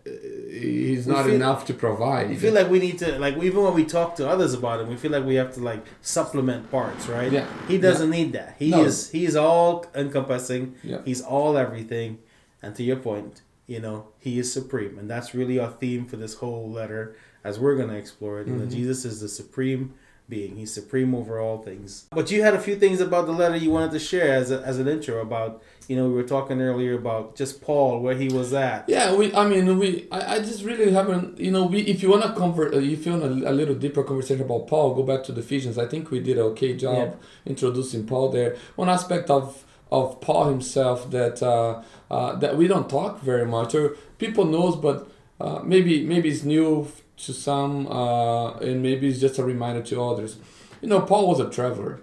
he's 0.52 1.08
not 1.08 1.26
feel- 1.26 1.36
enough 1.36 1.66
to 1.66 1.74
provide. 1.74 2.30
We 2.30 2.36
feel 2.36 2.54
like 2.54 2.70
we 2.70 2.80
need 2.80 3.00
to 3.00 3.18
like 3.18 3.36
even 3.38 3.64
when 3.64 3.74
we 3.74 3.86
talk 3.86 4.16
to 4.18 4.28
others 4.30 4.54
about 4.54 4.82
him, 4.82 4.90
we 4.90 4.98
feel 4.98 5.12
like 5.12 5.26
we 5.26 5.36
have 5.36 5.54
to 5.56 5.62
like 5.62 5.84
supplement 6.02 6.70
parts, 6.70 7.08
right? 7.08 7.32
Yeah. 7.32 7.48
He 7.68 7.78
doesn't 7.78 8.10
need 8.10 8.34
that. 8.34 8.56
He 8.60 8.70
No. 8.72 8.84
is 8.84 9.10
he 9.12 9.26
is 9.26 9.36
all 9.36 9.86
encompassing. 9.96 10.76
Yeah. 10.84 11.02
He's 11.06 11.22
all 11.22 11.58
everything. 11.58 12.20
And 12.62 12.76
to 12.76 12.84
your 12.84 12.98
point, 12.98 13.42
you 13.68 13.80
know, 13.80 14.08
he 14.20 14.40
is 14.40 14.52
supreme. 14.52 14.98
And 14.98 15.10
that's 15.10 15.34
really 15.36 15.60
our 15.60 15.72
theme 15.72 16.06
for 16.06 16.16
this 16.16 16.36
whole 16.36 16.70
letter 16.70 17.16
as 17.44 17.60
we're 17.60 17.76
gonna 17.76 17.94
explore 17.98 18.40
it. 18.42 18.48
You 18.48 18.54
know, 18.56 18.66
Mhm. 18.66 18.72
Jesus 18.72 19.06
is 19.06 19.20
the 19.22 19.28
supreme 19.30 19.94
being. 20.30 20.56
He's 20.58 20.74
supreme 20.74 21.14
over 21.16 21.40
all 21.40 21.60
things. 21.60 22.06
But 22.12 22.32
you 22.32 22.42
had 22.44 22.54
a 22.54 22.60
few 22.60 22.76
things 22.76 23.00
about 23.00 23.26
the 23.28 23.32
letter 23.32 23.56
you 23.56 23.72
wanted 23.72 23.92
to 23.92 24.00
share 24.00 24.34
as 24.34 24.52
a, 24.52 24.62
as 24.62 24.80
an 24.80 24.88
intro 24.88 25.22
about 25.22 25.62
you 25.90 25.96
know, 25.96 26.06
we 26.10 26.16
were 26.16 26.24
talking 26.24 26.60
earlier 26.62 26.96
about 26.96 27.38
just 27.38 27.62
Paul, 27.62 28.02
where 28.02 28.14
he 28.14 28.28
was 28.28 28.52
at. 28.52 28.84
Yeah, 28.90 29.16
we. 29.16 29.34
I 29.34 29.48
mean, 29.48 29.80
we. 29.80 30.06
I, 30.12 30.36
I 30.36 30.40
just 30.40 30.62
really 30.66 30.92
haven't. 30.92 31.40
You 31.40 31.52
know, 31.52 31.66
we. 31.66 31.80
If 31.80 32.04
you 32.04 32.10
wanna 32.10 32.34
convert, 32.34 32.74
uh, 32.74 32.80
if 32.80 33.06
you 33.06 33.14
want 33.14 33.24
a, 33.24 33.52
a 33.52 33.54
little 33.54 33.74
deeper 33.74 34.04
conversation 34.04 34.44
about 34.44 34.68
Paul, 34.68 34.94
go 34.96 35.04
back 35.04 35.24
to 35.28 35.32
the 35.32 35.40
Ephesians. 35.40 35.78
I 35.78 35.86
think 35.86 36.12
we 36.12 36.20
did 36.20 36.38
an 36.38 36.44
okay 36.52 36.76
job 36.76 37.16
introducing 37.46 38.06
Paul 38.06 38.32
there. 38.32 38.58
One 38.76 38.90
aspect 38.90 39.30
of 39.30 39.64
of 39.92 40.20
Paul 40.22 40.50
himself 40.50 41.10
that 41.12 41.42
uh, 41.42 41.84
uh, 42.12 42.36
that 42.36 42.58
we 42.58 42.68
don't 42.68 42.90
talk 42.90 43.22
very 43.22 43.46
much, 43.46 43.76
or 43.76 43.96
people 44.18 44.46
knows, 44.46 44.76
but 44.76 45.10
uh, 45.40 45.62
maybe 45.64 46.06
maybe 46.06 46.30
it's 46.30 46.44
new 46.44 46.88
to 47.18 47.34
some, 47.34 47.88
uh, 47.88 48.54
and 48.58 48.82
maybe 48.84 49.08
it's 49.08 49.20
just 49.20 49.40
a 49.40 49.44
reminder 49.44 49.82
to 49.84 50.04
others. 50.04 50.38
You 50.82 50.90
know, 50.90 51.02
Paul 51.02 51.28
was 51.30 51.40
a 51.40 51.50
traveler. 51.50 52.02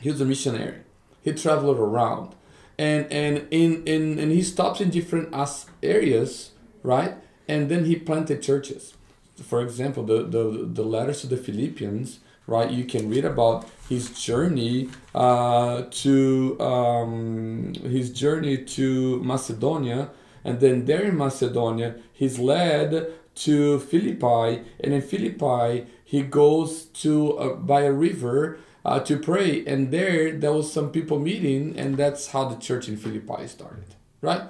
He 0.00 0.10
was 0.10 0.20
a 0.20 0.24
missionary. 0.24 0.78
He 1.22 1.32
traveled 1.32 1.78
around 1.78 2.34
and 2.78 3.12
and 3.12 3.46
in, 3.50 3.82
in 3.84 4.18
and 4.18 4.30
he 4.30 4.42
stops 4.42 4.80
in 4.80 4.88
different 4.90 5.34
as 5.34 5.66
areas 5.82 6.52
right 6.82 7.16
and 7.48 7.68
then 7.68 7.84
he 7.84 7.96
planted 7.96 8.40
churches 8.40 8.94
for 9.42 9.60
example 9.60 10.04
the 10.04 10.22
the, 10.22 10.68
the 10.72 10.82
letters 10.82 11.20
to 11.20 11.26
the 11.26 11.36
philippians 11.36 12.20
right? 12.48 12.70
You 12.70 12.84
can 12.84 13.08
read 13.08 13.24
about 13.24 13.68
his 13.88 14.10
journey 14.10 14.88
uh, 15.14 15.84
to 16.02 16.60
um, 16.60 17.74
his 17.74 18.10
journey 18.10 18.64
to 18.64 19.22
macedonia. 19.22 20.10
And 20.44 20.58
then 20.58 20.86
there 20.86 21.02
in 21.02 21.16
macedonia 21.16 21.96
he's 22.12 22.38
led 22.40 23.12
to 23.46 23.78
philippi. 23.78 24.64
And 24.80 24.94
in 24.94 25.02
philippi 25.02 25.86
he 26.04 26.22
goes 26.22 26.86
to 27.02 27.38
uh, 27.38 27.54
by 27.54 27.82
a 27.82 27.92
river 27.92 28.58
uh, 28.84 29.00
to 29.00 29.18
pray. 29.18 29.64
And 29.66 29.92
there 29.92 30.32
there 30.32 30.52
was 30.52 30.72
some 30.72 30.90
people 30.90 31.20
meeting 31.20 31.78
and 31.78 31.96
that's 31.96 32.28
how 32.28 32.46
the 32.48 32.56
church 32.56 32.88
in 32.88 32.96
philippi 32.96 33.46
started 33.46 33.94
right? 34.20 34.42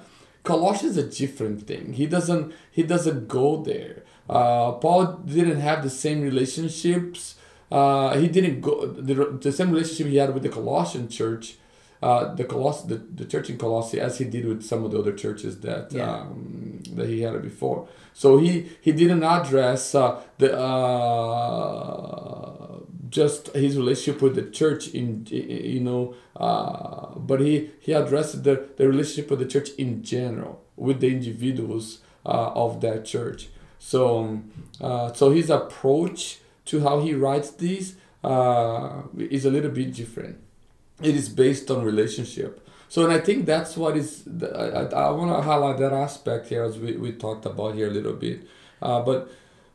Colossians 0.43 0.97
is 0.97 1.05
a 1.05 1.09
different 1.09 1.67
thing. 1.67 1.93
He 1.93 2.05
doesn't 2.05 2.53
he 2.71 2.83
doesn't 2.83 3.27
go 3.27 3.61
there. 3.61 4.03
Uh, 4.29 4.73
paul 4.73 5.21
didn't 5.25 5.59
have 5.59 5.83
the 5.83 5.89
same 5.89 6.21
relationships 6.21 7.35
uh, 7.71 8.17
he 8.17 8.27
didn't 8.27 8.61
go 8.61 8.85
the, 8.85 9.13
the 9.41 9.51
same 9.51 9.71
relationship 9.71 10.07
he 10.07 10.17
had 10.17 10.33
with 10.33 10.43
the 10.43 10.49
colossian 10.49 11.07
church 11.07 11.57
uh, 12.01 12.33
the 12.35 12.45
Coloss 12.45 12.87
the, 12.87 12.95
the 12.95 13.25
church 13.25 13.49
in 13.49 13.57
Colossae 13.57 13.99
as 13.99 14.19
he 14.19 14.23
did 14.25 14.45
with 14.45 14.63
some 14.63 14.85
of 14.85 14.91
the 14.91 14.99
other 14.99 15.11
churches 15.11 15.59
that 15.59 15.91
Yeah. 15.91 16.21
um, 16.21 16.81
that 16.95 17.07
he 17.09 17.21
had 17.21 17.41
before. 17.41 17.87
So 18.13 18.37
he 18.37 18.69
he 18.81 18.91
didn't 18.93 19.23
address 19.23 19.93
uh, 19.95 20.21
the 20.37 20.57
uh, 21.49 22.79
just 23.09 23.47
his 23.55 23.75
relationship 23.77 24.21
with 24.21 24.35
the 24.35 24.43
church 24.43 24.89
in 24.89 25.25
you 25.29 25.79
know, 25.81 26.13
uh, 26.35 27.15
but 27.17 27.39
he 27.41 27.69
he 27.79 27.91
addressed 27.93 28.43
the 28.43 28.67
the 28.77 28.87
relationship 28.87 29.29
with 29.31 29.39
the 29.39 29.45
church 29.45 29.69
in 29.77 30.03
general 30.03 30.61
with 30.75 30.99
the 31.01 31.07
individuals 31.09 31.99
uh, 32.25 32.51
of 32.65 32.81
that 32.81 33.05
church. 33.05 33.49
So 33.79 34.19
um, 34.19 34.51
uh, 34.81 35.11
so 35.13 35.31
his 35.31 35.49
approach 35.49 36.39
to 36.69 36.81
how 36.81 36.99
he 37.01 37.13
writes 37.13 37.49
these 37.51 37.95
uh, 38.23 39.01
is 39.17 39.45
a 39.45 39.49
little 39.49 39.71
bit 39.71 39.93
different. 39.93 40.37
It 41.01 41.15
is 41.15 41.29
based 41.29 41.71
on 41.71 41.83
relationship. 41.83 42.65
So, 42.89 43.03
and 43.03 43.13
I 43.13 43.19
think 43.19 43.45
that's 43.45 43.77
what 43.77 43.95
is. 43.97 44.23
the- 44.25 44.53
I, 44.55 45.07
I, 45.07 45.09
want 45.11 45.31
to 45.35 45.41
highlight 45.41 45.77
that 45.79 45.93
aspect 45.93 46.47
here 46.49 46.63
as 46.63 46.77
we, 46.77 46.93
we 46.97 47.11
talked 47.11 47.45
about 47.45 47.75
here 47.75 47.87
a 47.87 47.91
little 47.91 48.13
bit. 48.13 48.47
Uh, 48.81 49.01
but 49.01 49.31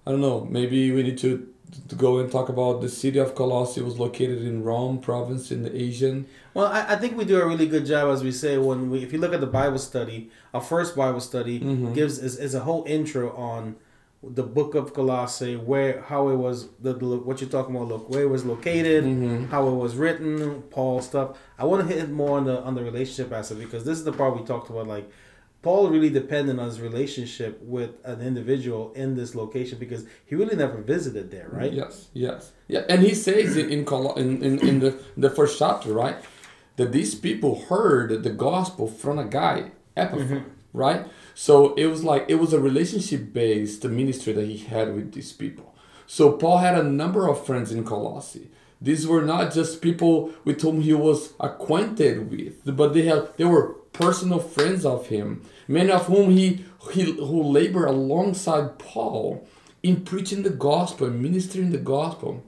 I 0.06 0.10
don't 0.10 0.20
know. 0.20 0.46
Maybe 0.50 0.90
we 0.90 1.02
need 1.02 1.18
to, 1.18 1.48
to 1.88 1.94
go 1.96 2.18
and 2.18 2.30
talk 2.30 2.48
about 2.48 2.80
the 2.80 2.88
city 2.88 3.18
of 3.18 3.34
Colossae 3.34 3.80
was 3.82 3.98
located 3.98 4.42
in 4.42 4.62
Rome 4.62 4.98
province 4.98 5.50
in 5.50 5.62
the 5.62 5.74
Asian. 5.74 6.26
Well, 6.54 6.66
I, 6.66 6.86
I 6.94 6.96
think 6.96 7.16
we 7.16 7.24
do 7.24 7.40
a 7.40 7.46
really 7.46 7.66
good 7.66 7.86
job, 7.86 8.12
as 8.12 8.22
we 8.22 8.32
say, 8.32 8.58
when 8.58 8.90
we 8.90 9.02
if 9.02 9.12
you 9.12 9.18
look 9.18 9.32
at 9.32 9.40
the 9.40 9.46
Bible 9.62 9.78
study, 9.78 10.30
our 10.52 10.60
first 10.60 10.94
Bible 10.96 11.20
study 11.20 11.60
Mhm. 11.60 11.94
gives 11.94 12.18
is, 12.18 12.36
is 12.36 12.54
a 12.54 12.60
whole 12.60 12.84
intro 12.86 13.34
on 13.36 13.76
the 14.32 14.42
book 14.42 14.74
of 14.74 14.92
Colossae, 14.94 15.56
where 15.56 16.00
how 16.02 16.28
it 16.28 16.36
was 16.36 16.68
the, 16.80 16.94
what 16.94 17.40
you're 17.40 17.50
talking 17.50 17.74
about, 17.74 17.88
look 17.88 18.08
where 18.10 18.22
it 18.22 18.28
was 18.30 18.44
located, 18.44 19.04
Mhm. 19.04 19.48
how 19.48 19.68
it 19.68 19.74
was 19.74 19.96
written, 19.96 20.62
Paul 20.70 21.00
stuff. 21.02 21.36
I 21.58 21.64
want 21.64 21.86
to 21.88 21.94
hit 21.94 22.10
more 22.10 22.38
on 22.38 22.44
the 22.44 22.60
on 22.62 22.74
the 22.74 22.82
relationship 22.82 23.32
aspect 23.32 23.60
because 23.60 23.84
this 23.84 23.98
is 23.98 24.04
the 24.04 24.12
part 24.12 24.36
we 24.38 24.44
talked 24.44 24.70
about, 24.70 24.86
like. 24.88 25.08
Paul 25.62 25.88
really 25.88 26.10
depended 26.10 26.58
on 26.58 26.66
his 26.66 26.78
relationship 26.78 27.58
with 27.62 27.92
an 28.04 28.20
individual 28.20 28.92
in 28.94 29.14
this 29.14 29.34
location 29.34 29.78
because 29.78 30.04
he 30.26 30.34
really 30.34 30.56
never 30.56 30.76
visited 30.82 31.30
there, 31.30 31.48
right? 31.50 31.72
Yes, 31.72 32.08
yes, 32.12 32.52
yeah. 32.68 32.82
And 32.90 33.00
he 33.00 33.14
says 33.14 33.56
in 33.56 33.70
in, 33.70 33.86
Colo- 33.86 34.12
in, 34.14 34.42
in, 34.44 34.58
in 34.68 34.80
the 34.80 34.90
the 35.16 35.30
first 35.30 35.58
chapter, 35.58 35.94
right, 35.94 36.16
that 36.76 36.92
these 36.92 37.14
people 37.14 37.62
heard 37.70 38.22
the 38.22 38.28
gospel 38.28 38.86
from 38.88 39.18
a 39.18 39.24
guy, 39.24 39.70
Epaphras, 39.96 40.42
right? 40.74 41.06
So 41.34 41.74
it 41.74 41.86
was 41.86 42.04
like 42.04 42.24
it 42.28 42.36
was 42.36 42.52
a 42.52 42.60
relationship 42.60 43.32
based 43.32 43.84
ministry 43.84 44.32
that 44.32 44.46
he 44.46 44.58
had 44.58 44.94
with 44.94 45.12
these 45.12 45.32
people. 45.32 45.74
So 46.06 46.32
Paul 46.32 46.58
had 46.58 46.78
a 46.78 46.82
number 46.82 47.28
of 47.28 47.44
friends 47.44 47.72
in 47.72 47.84
Colossae. 47.84 48.50
These 48.80 49.06
were 49.06 49.22
not 49.22 49.52
just 49.52 49.80
people 49.80 50.32
with 50.44 50.60
whom 50.60 50.82
he 50.82 50.92
was 50.92 51.32
acquainted 51.40 52.30
with, 52.30 52.76
but 52.76 52.92
they 52.92 53.02
had 53.02 53.36
they 53.36 53.44
were 53.44 53.74
personal 53.92 54.38
friends 54.38 54.84
of 54.84 55.08
him. 55.08 55.42
Many 55.66 55.90
of 55.90 56.06
whom 56.06 56.30
he, 56.30 56.64
he 56.92 57.12
who 57.12 57.42
labor 57.42 57.86
alongside 57.86 58.78
Paul 58.78 59.46
in 59.82 60.04
preaching 60.04 60.42
the 60.42 60.50
gospel 60.50 61.06
and 61.06 61.22
ministering 61.22 61.70
the 61.70 61.78
gospel 61.78 62.42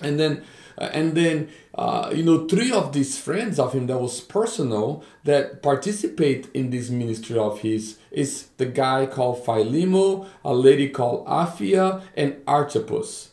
and 0.00 0.18
then 0.18 0.42
uh, 0.78 0.90
and 0.92 1.14
then 1.14 1.48
uh, 1.74 2.10
you 2.14 2.22
know 2.22 2.46
three 2.46 2.70
of 2.72 2.92
these 2.92 3.18
friends 3.18 3.58
of 3.58 3.72
him 3.72 3.86
that 3.86 3.98
was 3.98 4.20
personal 4.20 5.02
that 5.24 5.62
participate 5.62 6.48
in 6.54 6.70
this 6.70 6.90
ministry 6.90 7.38
of 7.38 7.60
his 7.60 7.98
is 8.10 8.48
the 8.56 8.66
guy 8.66 9.06
called 9.06 9.44
Philemon, 9.44 10.26
a 10.44 10.54
lady 10.54 10.88
called 10.88 11.26
Apphia, 11.26 12.02
and 12.16 12.36
Archippus. 12.46 13.30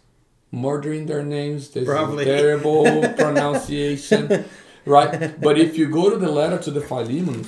Murdering 0.53 1.05
their 1.05 1.23
names, 1.23 1.69
this 1.69 1.85
Probably. 1.85 2.25
terrible 2.25 2.83
pronunciation, 3.17 4.43
right? 4.85 5.39
But 5.39 5.57
if 5.57 5.77
you 5.77 5.89
go 5.89 6.09
to 6.09 6.17
the 6.17 6.29
letter 6.29 6.57
to 6.57 6.71
the 6.71 6.81
Philemons, 6.81 7.47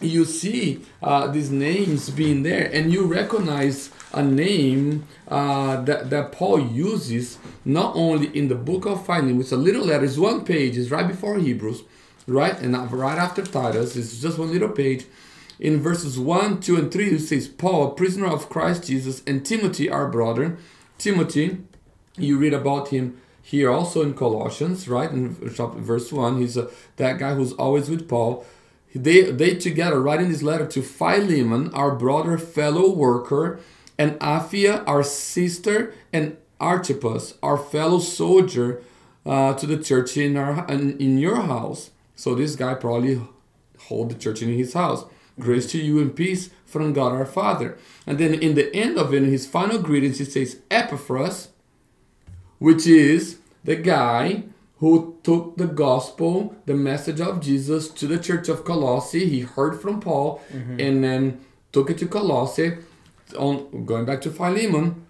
you 0.00 0.24
see 0.24 0.80
uh, 1.02 1.26
these 1.26 1.50
names 1.50 2.10
being 2.10 2.42
there 2.42 2.70
and 2.72 2.92
you 2.92 3.04
recognize 3.04 3.90
a 4.12 4.22
name 4.22 5.06
uh, 5.28 5.80
that, 5.82 6.10
that 6.10 6.32
paul 6.32 6.60
uses 6.60 7.38
not 7.64 7.94
only 7.94 8.26
in 8.36 8.48
the 8.48 8.54
book 8.54 8.86
of 8.86 9.04
philemon 9.04 9.36
which 9.36 9.52
a 9.52 9.56
little 9.56 9.84
letter 9.84 10.04
it's 10.04 10.16
one 10.16 10.44
page 10.44 10.76
it's 10.76 10.90
right 10.90 11.08
before 11.08 11.38
hebrews 11.38 11.82
right 12.26 12.58
and 12.60 12.74
uh, 12.74 12.84
right 12.86 13.18
after 13.18 13.42
titus 13.42 13.96
it's 13.96 14.20
just 14.20 14.38
one 14.38 14.50
little 14.50 14.70
page 14.70 15.04
in 15.58 15.80
verses 15.80 16.18
1 16.18 16.60
2 16.60 16.76
and 16.76 16.92
3 16.92 17.06
it 17.10 17.20
says 17.20 17.46
paul 17.48 17.90
prisoner 17.90 18.26
of 18.26 18.48
christ 18.48 18.86
jesus 18.86 19.22
and 19.26 19.44
timothy 19.44 19.88
our 19.88 20.08
brother 20.08 20.56
timothy 20.98 21.58
you 22.16 22.38
read 22.38 22.54
about 22.54 22.88
him 22.88 23.20
here 23.42 23.70
also 23.70 24.02
in 24.02 24.14
Colossians, 24.14 24.86
right? 24.86 25.10
In 25.10 25.30
verse 25.34 26.12
one, 26.12 26.40
he's 26.40 26.56
a, 26.56 26.70
that 26.96 27.18
guy 27.18 27.34
who's 27.34 27.52
always 27.54 27.90
with 27.90 28.08
Paul. 28.08 28.44
They 28.94 29.30
they 29.30 29.54
together 29.54 30.00
writing 30.00 30.30
this 30.30 30.42
letter 30.42 30.66
to 30.66 30.82
Philemon, 30.82 31.72
our 31.74 31.94
brother, 31.94 32.38
fellow 32.38 32.90
worker, 32.90 33.60
and 33.98 34.18
Apphia, 34.18 34.82
our 34.86 35.02
sister, 35.02 35.94
and 36.12 36.36
Archippus, 36.58 37.34
our 37.42 37.56
fellow 37.56 38.00
soldier, 38.00 38.82
uh, 39.24 39.54
to 39.54 39.66
the 39.66 39.82
church 39.82 40.16
in 40.16 40.36
our 40.36 40.66
in, 40.66 40.98
in 40.98 41.18
your 41.18 41.42
house. 41.42 41.90
So 42.16 42.34
this 42.34 42.56
guy 42.56 42.74
probably 42.74 43.20
hold 43.78 44.10
the 44.10 44.14
church 44.14 44.42
in 44.42 44.52
his 44.52 44.74
house. 44.74 45.04
Grace 45.38 45.70
to 45.72 45.78
you 45.78 46.00
and 46.00 46.14
peace 46.14 46.50
from 46.66 46.92
God 46.92 47.12
our 47.12 47.24
Father. 47.24 47.78
And 48.06 48.18
then 48.18 48.34
in 48.34 48.54
the 48.54 48.74
end 48.74 48.98
of 48.98 49.14
it, 49.14 49.22
in 49.22 49.30
his 49.30 49.46
final 49.46 49.78
greetings, 49.78 50.18
he 50.18 50.24
says 50.24 50.60
Epaphras, 50.70 51.48
which 52.58 52.86
is 52.86 53.38
the 53.64 53.76
guy 53.76 54.44
who 54.80 55.18
took 55.22 55.56
the 55.58 55.66
gospel, 55.66 56.56
the 56.64 56.74
message 56.74 57.20
of 57.20 57.40
Jesus 57.40 57.88
to 57.88 58.06
the 58.06 58.18
church 58.18 58.48
of 58.48 58.64
Colossae. 58.64 59.26
He 59.26 59.40
heard 59.40 59.80
from 59.80 60.00
Paul 60.00 60.42
and 60.80 61.04
then 61.04 61.40
took 61.70 61.90
it 61.90 61.98
to 61.98 62.06
Colossae. 62.06 62.78
On 63.38 63.84
going 63.84 64.06
back 64.06 64.22
to 64.22 64.30
Philemon, 64.30 65.06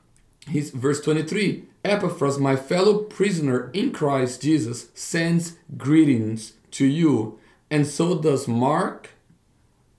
he's 0.48 0.70
verse 0.70 1.00
23. 1.00 1.64
Epaphras, 1.84 2.38
my 2.38 2.56
fellow 2.56 2.98
prisoner 2.98 3.70
in 3.72 3.92
Christ 3.92 4.42
Jesus, 4.42 4.88
sends 4.92 5.56
greetings 5.78 6.54
to 6.72 6.84
you, 6.84 7.38
and 7.70 7.86
so 7.86 8.18
does 8.18 8.46
Mark, 8.46 9.10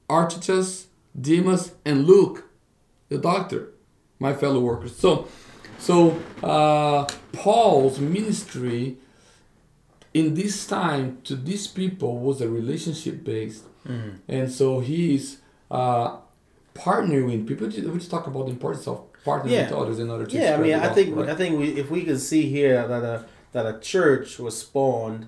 Aristarchus, 0.10 0.88
Demas, 1.20 1.72
and 1.84 2.06
Luke, 2.06 2.50
the 3.10 3.18
doctor, 3.18 3.70
my 4.20 4.34
fellow 4.34 4.60
workers. 4.60 4.96
So, 4.96 5.28
so 5.80 6.20
uh, 6.44 7.08
Paul's 7.34 8.00
ministry 8.00 8.98
in 10.14 10.34
this 10.34 10.68
time 10.68 11.20
to 11.24 11.36
these 11.36 11.68
people 11.68 12.18
was 12.20 12.42
a 12.42 12.50
relationship 12.50 13.24
based, 13.24 13.64
and 14.28 14.52
so 14.52 14.80
he's 14.80 15.38
uh, 15.70 16.18
partnering 16.76 17.26
with 17.26 17.48
people. 17.48 17.68
We 17.68 17.98
just 18.00 18.12
talk 18.12 18.28
about 18.28 18.46
the 18.46 18.52
importance 18.52 18.88
of 18.88 19.04
partnering 19.26 19.52
Yeah. 19.52 19.64
with 19.64 19.74
others 19.74 20.00
in 20.00 20.10
order 20.10 20.26
to 20.26 20.38
Yeah, 20.38 20.56
I 20.56 20.62
mean, 20.62 20.74
I 20.76 20.90
think 20.90 21.16
right? 21.16 21.30
I 21.30 21.36
think 21.36 21.60
we, 21.60 21.68
if 21.80 21.90
we 21.92 22.04
could 22.04 22.20
see 22.20 22.44
here 22.50 22.88
that 22.88 23.04
a 23.04 23.26
that 23.54 23.66
a 23.66 23.80
church 23.80 24.40
was 24.40 24.58
spawned, 24.58 25.28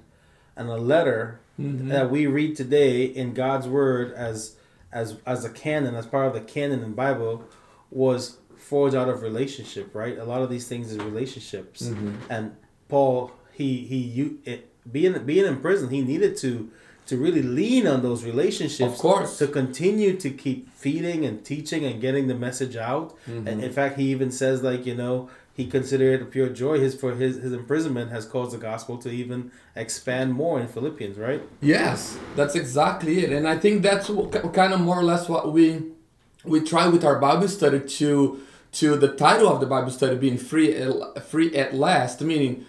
and 0.56 0.70
a 0.70 0.78
letter 0.78 1.40
Mhm. 1.60 1.90
that 1.90 2.10
we 2.10 2.26
read 2.26 2.56
today 2.56 3.04
in 3.06 3.34
God's 3.34 3.68
word 3.68 4.12
as 4.14 4.56
as 4.92 5.18
as 5.26 5.44
a 5.46 5.50
canon, 5.50 5.96
as 5.96 6.06
part 6.06 6.28
of 6.28 6.34
the 6.34 6.42
canon 6.42 6.84
in 6.84 6.94
Bible, 6.94 7.44
was 7.92 8.38
forged 8.56 8.96
out 8.96 9.10
of 9.10 9.22
relationship. 9.22 9.94
Right, 9.96 10.18
a 10.18 10.24
lot 10.26 10.42
of 10.42 10.50
these 10.50 10.68
things 10.68 10.92
is 10.92 10.98
relationships, 11.00 11.84
Mhm. 11.84 12.14
and 12.30 12.52
Paul 12.90 13.32
he 13.52 13.78
he 13.86 13.98
you 13.98 14.40
it, 14.46 14.70
being 14.92 15.24
being 15.26 15.46
in 15.46 15.58
prison, 15.62 15.90
he 15.90 16.02
needed 16.02 16.38
to 16.38 16.70
to 17.06 17.18
really 17.18 17.42
lean 17.42 17.86
on 17.86 18.02
those 18.02 18.24
relationships 18.24 18.94
Of 18.94 18.98
course. 18.98 19.38
to 19.38 19.48
continue 19.48 20.16
to 20.16 20.30
keep 20.30 20.72
feeding 20.74 21.26
and 21.26 21.44
teaching 21.44 21.84
and 21.84 22.00
getting 22.00 22.28
the 22.28 22.36
message 22.36 22.78
out. 22.78 23.10
Mm-hmm. 23.28 23.48
And 23.48 23.64
in 23.64 23.74
fact, 23.74 23.98
he 24.00 24.06
even 24.12 24.32
says 24.32 24.64
like 24.64 24.86
you 24.86 24.96
know 24.96 25.30
he 25.56 25.68
considered 25.68 26.20
it 26.20 26.24
a 26.24 26.26
pure 26.26 26.50
joy. 26.50 26.80
His 26.80 26.96
for 26.96 27.14
his 27.14 27.38
his 27.38 27.54
imprisonment 27.54 28.12
has 28.12 28.26
caused 28.26 28.54
the 28.54 28.58
gospel 28.58 28.98
to 29.00 29.10
even 29.10 29.52
expand 29.76 30.34
more 30.34 30.60
in 30.60 30.68
Philippians, 30.68 31.18
right? 31.18 31.42
Yes, 31.62 32.18
that's 32.36 32.56
exactly 32.56 33.24
it, 33.24 33.32
and 33.32 33.48
I 33.48 33.58
think 33.58 33.84
that's 33.84 34.10
what, 34.10 34.54
kind 34.54 34.74
of 34.74 34.82
more 34.82 35.00
or 35.00 35.04
less 35.04 35.30
what 35.30 35.52
we 35.54 35.84
we 36.44 36.62
try 36.62 36.88
with 36.88 37.04
our 37.04 37.20
Bible 37.20 37.48
study 37.48 37.80
to 37.80 38.42
to 38.74 38.96
the 38.96 39.10
title 39.10 39.48
of 39.48 39.60
the 39.60 39.68
Bible 39.68 39.92
study 39.92 40.16
being 40.16 40.38
free 40.38 40.74
at, 40.76 41.24
free 41.28 41.56
at 41.56 41.76
last, 41.76 42.22
meaning 42.22 42.66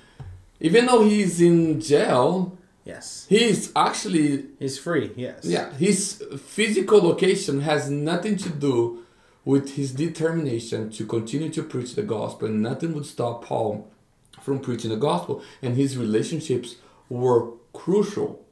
even 0.65 0.87
though 0.87 1.05
he's 1.05 1.41
in 1.41 1.79
jail, 1.81 2.57
Yes, 2.85 3.27
he's 3.29 3.73
actually 3.75 4.47
he's 4.59 4.79
free. 4.79 5.11
Yes. 5.17 5.41
yeah 5.45 5.73
his 5.73 6.23
physical 6.39 7.01
location 7.11 7.61
has 7.61 7.89
nothing 7.89 8.37
to 8.39 8.51
do 8.51 9.05
with 9.45 9.77
his 9.77 9.93
determination 9.93 10.91
to 10.91 11.05
continue 11.07 11.51
to 11.51 11.63
preach 11.63 11.95
the 11.95 12.03
gospel, 12.03 12.49
and 12.49 12.63
nothing 12.63 12.95
would 12.95 13.07
stop 13.07 13.45
Paul 13.45 13.91
from 14.41 14.61
preaching 14.61 14.91
the 14.91 14.97
gospel, 15.11 15.43
and 15.63 15.77
his 15.77 15.97
relationships 15.97 16.77
were 17.09 17.53
crucial 17.73 18.45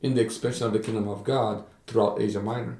in 0.00 0.14
the 0.14 0.22
expansion 0.22 0.66
of 0.66 0.72
the 0.72 0.78
kingdom 0.78 1.06
of 1.08 1.24
God 1.24 1.64
throughout 1.86 2.20
Asia 2.20 2.40
Minor. 2.40 2.78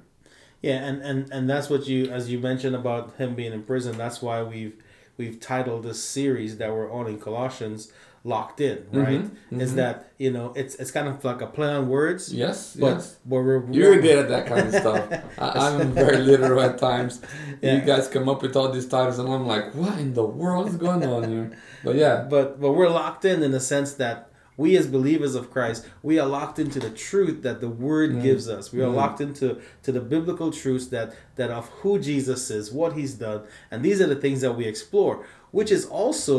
Yeah, 0.63 0.79
and, 0.89 1.03
and 1.03 1.33
and 1.33 1.49
that's 1.51 1.69
what 1.71 1.87
you 1.87 2.07
as 2.11 2.31
you 2.31 2.39
mentioned 2.39 2.77
about 2.77 3.17
him 3.17 3.35
being 3.35 3.53
in 3.53 3.63
prison. 3.63 3.97
That's 3.97 4.21
why 4.23 4.43
we've 4.43 4.77
we've 5.19 5.39
titled 5.41 5.83
this 5.85 6.03
series 6.03 6.59
that 6.59 6.71
we're 6.73 6.91
on 6.93 7.07
in 7.07 7.19
Colossians 7.19 7.93
locked 8.35 8.61
in, 8.61 8.79
right? 8.93 9.25
Mhm, 9.53 9.61
Is 9.65 9.73
mhm. 9.73 9.77
that 9.81 9.95
you 10.25 10.31
know 10.37 10.47
it's 10.61 10.75
it's 10.81 10.93
kind 10.97 11.09
of 11.09 11.25
like 11.31 11.41
a 11.49 11.51
play 11.57 11.71
on 11.79 11.89
words, 11.89 12.23
Yes, 12.45 12.77
but 12.79 12.95
yes. 12.97 13.17
but 13.31 13.37
we're 13.47 13.63
You're 13.79 13.99
good 14.07 14.19
at 14.25 14.29
that 14.35 14.45
kind 14.53 14.65
of 14.69 14.75
stuff. 14.83 15.03
I, 15.39 15.49
I'm 15.67 15.93
very 16.05 16.19
literal 16.31 16.61
at 16.69 16.75
times. 16.79 17.15
Yeah. 17.63 17.75
You 17.77 17.81
guys 17.93 18.07
come 18.15 18.29
up 18.33 18.41
with 18.43 18.55
all 18.59 18.71
these 18.77 18.87
titles, 18.95 19.19
and 19.19 19.29
I'm 19.37 19.47
like, 19.55 19.67
what 19.75 19.99
in 20.05 20.11
the 20.15 20.25
world 20.43 20.65
is 20.69 20.77
going 20.77 21.03
on 21.15 21.23
here? 21.33 21.47
But 21.85 21.95
yeah, 22.05 22.17
but 22.35 22.47
but 22.63 22.73
we're 22.79 22.91
locked 23.03 23.25
in 23.25 23.43
in 23.47 23.51
the 23.59 23.65
sense 23.75 23.91
that 24.05 24.17
we 24.63 24.77
as 24.81 24.87
believers 24.99 25.35
of 25.41 25.45
Christ, 25.55 25.81
we 26.03 26.15
are 26.23 26.27
locked 26.39 26.59
into 26.65 26.79
the 26.87 26.91
truth 27.09 27.43
that 27.47 27.57
the 27.65 27.69
Word 27.89 28.11
Mm. 28.11 28.23
gives 28.29 28.45
us. 28.57 28.65
We 28.75 28.81
are 28.85 28.91
Mm. 28.93 29.01
locked 29.03 29.21
into 29.27 29.47
to 29.85 29.91
the 29.97 30.01
biblical 30.15 30.49
truths 30.61 30.87
that 30.95 31.07
that 31.39 31.51
of 31.59 31.65
who 31.81 31.93
Jesus 32.11 32.41
is, 32.59 32.65
what 32.81 32.93
He's 32.99 33.15
done, 33.27 33.41
and 33.71 33.79
these 33.87 33.99
are 34.03 34.11
the 34.15 34.21
things 34.25 34.41
that 34.45 34.55
we 34.61 34.65
explore, 34.75 35.15
which 35.59 35.71
is 35.79 35.83
also 36.01 36.37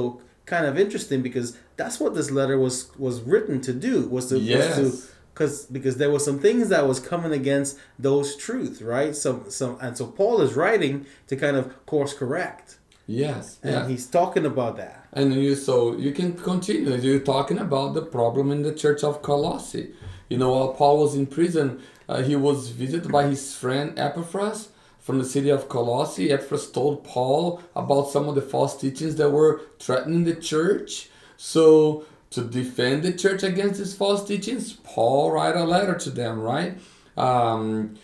kind 0.53 0.65
of 0.65 0.77
interesting 0.83 1.21
because 1.21 1.47
that's 1.77 1.97
what 2.01 2.11
this 2.17 2.29
letter 2.31 2.57
was 2.65 2.75
was 2.97 3.21
written 3.21 3.61
to 3.61 3.73
do 3.87 3.95
was 4.15 4.25
to 4.31 4.37
Yes. 4.39 4.77
was 4.77 5.01
to 5.05 5.07
because 5.33 5.65
because 5.77 5.95
there 6.01 6.11
were 6.15 6.23
some 6.29 6.39
things 6.47 6.67
that 6.73 6.83
was 6.91 6.99
coming 7.11 7.31
against 7.41 7.71
those 8.07 8.35
truths, 8.43 8.81
right? 8.81 9.15
Some 9.15 9.37
some 9.59 9.77
and 9.85 9.93
so 9.99 10.05
Paul 10.19 10.41
is 10.41 10.51
writing 10.61 11.05
to 11.27 11.33
kind 11.35 11.55
of 11.61 11.65
course 11.85 12.13
correct, 12.21 12.67
yes, 13.07 13.43
and 13.63 13.73
yeah. 13.73 13.87
he's 13.87 14.05
talking 14.19 14.45
about 14.53 14.73
that. 14.77 14.95
And 15.13 15.33
you 15.33 15.55
so 15.55 15.75
you 16.05 16.11
can 16.19 16.29
continue. 16.33 16.93
You're 16.95 17.25
talking 17.35 17.59
about 17.67 17.93
the 17.93 18.01
problem 18.17 18.51
in 18.51 18.63
the 18.63 18.73
church 18.83 19.01
of 19.03 19.21
Colossae. 19.21 19.87
You 20.31 20.37
know, 20.41 20.49
while 20.55 20.73
Paul 20.79 20.95
was 21.03 21.15
in 21.15 21.25
prison, 21.25 21.67
uh, 22.09 22.21
he 22.29 22.35
was 22.35 22.69
visited 22.69 23.11
by 23.11 23.23
his 23.33 23.55
friend 23.61 23.87
Epaphras 23.97 24.68
from 25.09 25.17
the 25.17 25.25
city 25.25 25.49
of 25.49 25.67
Colossae. 25.69 26.31
Epaphras 26.31 26.69
told 26.69 27.03
Paul 27.03 27.63
about 27.75 28.09
some 28.09 28.29
of 28.29 28.35
the 28.35 28.43
false 28.43 28.79
teachings 28.79 29.15
that 29.15 29.31
were 29.31 29.61
threatening 29.79 30.23
the 30.23 30.35
church. 30.35 31.09
So 31.35 32.05
to 32.29 32.41
defend 32.43 33.01
the 33.01 33.13
church 33.13 33.41
against 33.41 33.79
these 33.79 33.95
false 33.95 34.23
teachings, 34.23 34.73
Paul 34.73 35.31
write 35.31 35.55
a 35.55 35.63
letter 35.63 35.95
to 35.95 36.11
them, 36.11 36.39
right? 36.39 36.77
Um, 37.17 37.95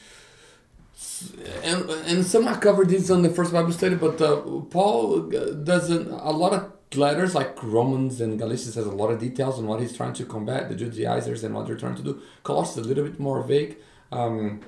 and 1.63 1.87
and 2.09 2.25
some 2.25 2.47
I 2.47 2.57
covered 2.57 2.89
this 2.89 3.11
on 3.11 3.21
the 3.21 3.29
first 3.29 3.53
Bible 3.53 3.71
study, 3.71 3.93
but 3.93 4.19
uh, 4.19 4.37
Paul 4.71 5.27
uh, 5.27 5.51
doesn't 5.51 6.09
a 6.09 6.31
lot 6.31 6.53
of 6.53 6.71
letters 6.97 7.35
like 7.35 7.61
Romans 7.61 8.19
and 8.19 8.39
Galatians 8.39 8.73
has 8.73 8.87
a 8.87 8.91
lot 9.01 9.11
of 9.11 9.19
details 9.19 9.59
on 9.59 9.67
what 9.67 9.79
he's 9.79 9.95
trying 9.95 10.13
to 10.13 10.25
combat 10.25 10.69
the 10.69 10.75
Judaizers 10.75 11.43
and 11.43 11.53
what 11.53 11.67
they're 11.67 11.77
trying 11.77 11.97
to 11.97 12.01
do. 12.09 12.19
Colossians 12.41 12.79
is 12.79 12.85
a 12.87 12.89
little 12.89 13.07
bit 13.07 13.19
more 13.19 13.43
vague 13.43 13.77
um, 14.11 14.61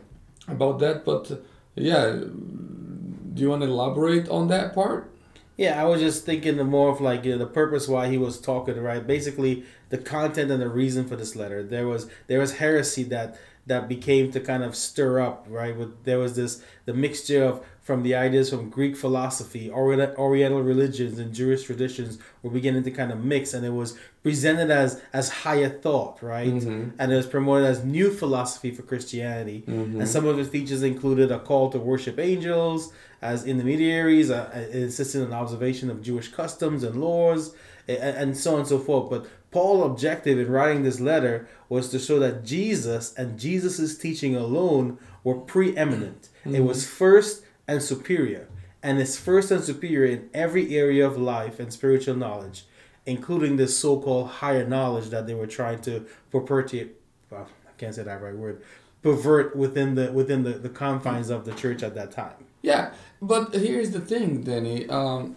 about 0.47 0.77
that, 0.77 1.03
but 1.03 1.41
yeah, 1.77 2.11
do 2.11 3.43
you 3.43 3.49
want 3.49 3.61
to 3.61 3.67
elaborate 3.67 4.27
on 4.29 4.47
that 4.47 4.73
part? 4.73 5.11
Yeah, 5.57 5.81
I 5.81 5.85
was 5.85 6.01
just 6.01 6.25
thinking 6.25 6.57
more 6.65 6.89
of 6.89 7.01
like 7.01 7.25
you 7.25 7.31
know, 7.31 7.39
the 7.39 7.47
purpose 7.47 7.87
why 7.87 8.09
he 8.09 8.17
was 8.17 8.39
talking, 8.39 8.79
right? 8.79 9.05
Basically, 9.05 9.63
the 9.89 9.97
content 9.97 10.51
and 10.51 10.61
the 10.61 10.69
reason 10.69 11.07
for 11.07 11.15
this 11.15 11.35
letter. 11.35 11.63
There 11.63 11.87
was 11.87 12.09
there 12.27 12.39
was 12.39 12.57
heresy 12.57 13.03
that 13.03 13.39
that 13.65 13.87
became 13.89 14.31
to 14.31 14.39
kind 14.39 14.63
of 14.63 14.75
stir 14.75 15.19
up, 15.19 15.45
right? 15.49 15.75
With 15.75 16.03
there 16.03 16.19
was 16.19 16.35
this 16.35 16.63
the 16.85 16.93
mixture 16.93 17.43
of 17.43 17.65
from 17.87 18.03
the 18.03 18.13
ideas 18.13 18.49
from 18.49 18.69
Greek 18.69 18.97
philosophy, 18.97 19.71
Oriental 19.71 20.61
religions, 20.61 21.19
and 21.19 21.33
Jewish 21.33 21.63
traditions 21.63 22.19
were 22.43 22.49
beginning 22.49 22.83
to 22.83 22.91
kind 22.91 23.13
of 23.13 23.23
mix, 23.23 23.53
and 23.53 23.65
it 23.65 23.71
was 23.71 23.97
presented 24.23 24.69
as 24.69 25.01
as 25.13 25.29
higher 25.29 25.69
thought, 25.69 26.21
right? 26.21 26.53
Mhm. 26.53 26.91
And 26.99 27.13
it 27.13 27.15
was 27.15 27.27
promoted 27.27 27.65
as 27.65 27.85
new 27.85 28.09
philosophy 28.11 28.71
for 28.71 28.81
Christianity. 28.81 29.63
Mhm. 29.65 29.99
And 29.99 30.07
some 30.15 30.25
of 30.27 30.37
its 30.37 30.49
features 30.49 30.83
included 30.83 31.31
a 31.31 31.39
call 31.39 31.69
to 31.69 31.79
worship 31.79 32.19
angels 32.19 32.91
as 33.21 33.45
intermediaries, 33.45 34.29
uh, 34.29 34.49
uh, 34.53 34.77
insisting 34.85 35.21
on 35.23 35.31
observation 35.31 35.89
of 35.89 36.01
Jewish 36.01 36.27
customs 36.41 36.83
and 36.83 36.95
laws, 36.99 37.53
and, 37.87 38.13
and 38.21 38.37
so 38.37 38.49
on 38.55 38.59
and 38.59 38.67
so 38.67 38.79
forth. 38.79 39.09
But 39.09 39.27
Paul's 39.49 39.85
objective 39.91 40.37
in 40.43 40.49
writing 40.51 40.83
this 40.83 40.99
letter 40.99 41.47
was 41.69 41.87
to 41.91 41.99
show 41.99 42.19
that 42.19 42.43
Jesus 42.43 43.13
and 43.19 43.39
Jesus' 43.39 43.97
teaching 43.97 44.35
alone 44.35 44.97
were 45.23 45.35
preeminent. 45.53 46.27
It 46.59 46.63
was 46.71 46.85
first 46.85 47.43
and 47.67 47.81
superior. 47.81 48.47
And 48.83 48.99
is 48.99 49.19
first 49.19 49.51
and 49.51 49.63
superior 49.63 50.05
in 50.05 50.29
every 50.33 50.77
area 50.77 51.05
of 51.05 51.17
life 51.17 51.59
and 51.59 51.73
spiritual 51.73 52.15
knowledge, 52.15 52.65
including 53.05 53.57
this 53.57 53.77
so 53.77 53.99
called 53.99 54.29
higher 54.29 54.65
knowledge 54.65 55.09
that 55.09 55.27
they 55.27 55.33
were 55.33 55.47
trying 55.47 55.81
to 55.81 56.05
perpetuate. 56.31 56.95
Well, 57.29 57.47
I 57.67 57.71
can't 57.77 57.95
say 57.95 58.03
that 58.03 58.21
right 58.21 58.35
word. 58.35 58.61
Pervert 59.01 59.55
within 59.55 59.95
the 59.95 60.11
within 60.11 60.43
the, 60.43 60.51
the 60.51 60.69
confines 60.69 61.29
of 61.29 61.45
the 61.45 61.53
church 61.53 61.83
at 61.83 61.95
that 61.95 62.11
time. 62.11 62.33
Yeah, 62.61 62.93
but 63.21 63.53
here's 63.53 63.91
the 63.91 63.99
thing, 63.99 64.43
Danny. 64.43 64.89
Um, 64.89 65.35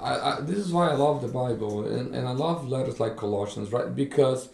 I, 0.00 0.18
I, 0.18 0.40
this 0.40 0.58
is 0.58 0.72
why 0.72 0.88
I 0.88 0.94
love 0.94 1.22
the 1.22 1.28
Bible 1.28 1.86
and, 1.86 2.14
and 2.14 2.26
I 2.26 2.32
love 2.32 2.68
letters 2.68 3.00
like 3.00 3.16
Colossians, 3.16 3.72
right? 3.72 3.94
Because 3.94 4.48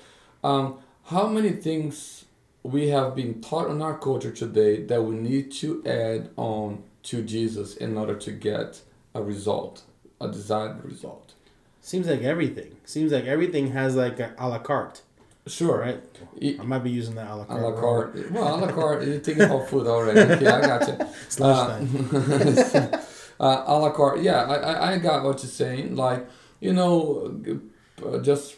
um, 0.44 0.78
how 1.06 1.26
many 1.26 1.50
things 1.50 2.26
we 2.62 2.88
have 2.88 3.16
been 3.16 3.40
taught 3.40 3.70
in 3.70 3.82
our 3.82 3.98
culture 3.98 4.30
today 4.30 4.84
that 4.84 5.02
we 5.02 5.16
need 5.16 5.50
to 5.52 5.84
add 5.84 6.30
on 6.36 6.84
to 7.04 7.22
Jesus 7.22 7.76
in 7.76 7.96
order 7.96 8.14
to 8.14 8.30
get 8.32 8.80
a 9.14 9.22
result, 9.22 9.82
a 10.20 10.28
desired 10.28 10.84
result. 10.84 11.34
Seems 11.80 12.06
like 12.06 12.22
everything. 12.22 12.76
Seems 12.84 13.10
like 13.12 13.24
everything 13.24 13.72
has 13.72 13.96
like 13.96 14.20
a 14.20 14.32
a 14.38 14.48
la 14.48 14.58
carte, 14.58 15.02
Sure, 15.46 15.78
right? 15.80 16.00
Y- 16.40 16.56
I 16.60 16.62
might 16.62 16.84
be 16.84 16.90
using 16.90 17.16
that 17.16 17.28
a 17.28 17.34
la 17.34 17.42
A 17.42 17.46
carte. 17.46 17.62
la 17.62 17.68
wrong. 17.70 17.80
carte. 18.12 18.30
Well, 18.30 18.54
a 18.54 18.56
la 18.64 18.70
carte. 18.72 19.06
You're 19.06 19.18
thinking 19.18 19.44
about 19.44 19.68
food 19.68 19.86
already. 19.88 20.20
Okay, 20.20 20.46
I 20.46 20.60
got 20.60 20.86
you. 20.88 20.96
It's 21.26 21.40
lunchtime. 21.40 21.88
uh, 23.40 23.64
a 23.66 23.74
la 23.78 23.90
carte. 23.90 24.20
Yeah, 24.22 24.42
I, 24.44 24.54
I, 24.54 24.92
I 24.92 24.98
got 24.98 25.24
what 25.24 25.42
you're 25.42 25.50
saying. 25.50 25.96
Like, 25.96 26.28
you 26.60 26.72
know, 26.72 27.34
uh, 28.06 28.18
just 28.18 28.54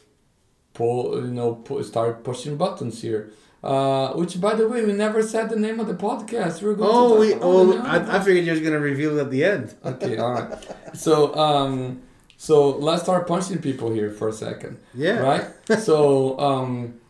pull, 0.74 1.24
you 1.24 1.32
know, 1.32 1.64
start 1.82 2.22
pushing 2.24 2.56
buttons 2.58 3.00
here. 3.00 3.30
Uh, 3.64 4.12
which, 4.12 4.38
by 4.42 4.54
the 4.54 4.68
way, 4.68 4.84
we 4.84 4.92
never 4.92 5.22
said 5.22 5.48
the 5.48 5.56
name 5.56 5.80
of 5.80 5.86
the 5.86 5.94
podcast. 5.94 6.60
We 6.60 6.68
were 6.68 6.74
going 6.74 6.90
oh, 6.92 7.14
to 7.14 7.20
we. 7.20 7.30
talk 7.32 7.40
Oh, 7.42 7.78
I, 7.78 8.16
I 8.16 8.20
figured 8.20 8.44
you 8.44 8.52
were 8.52 8.60
gonna 8.60 8.78
reveal 8.78 9.18
it 9.18 9.22
at 9.22 9.30
the 9.30 9.42
end. 9.42 9.74
Okay, 9.82 10.18
all 10.18 10.32
right. 10.32 10.52
So, 10.94 11.34
um, 11.34 12.02
so 12.36 12.76
let's 12.76 13.04
start 13.04 13.26
punching 13.26 13.62
people 13.62 13.90
here 13.90 14.10
for 14.10 14.28
a 14.28 14.32
second, 14.34 14.76
Yeah. 14.92 15.18
right? 15.20 15.46
so, 15.78 16.38
um, 16.38 17.00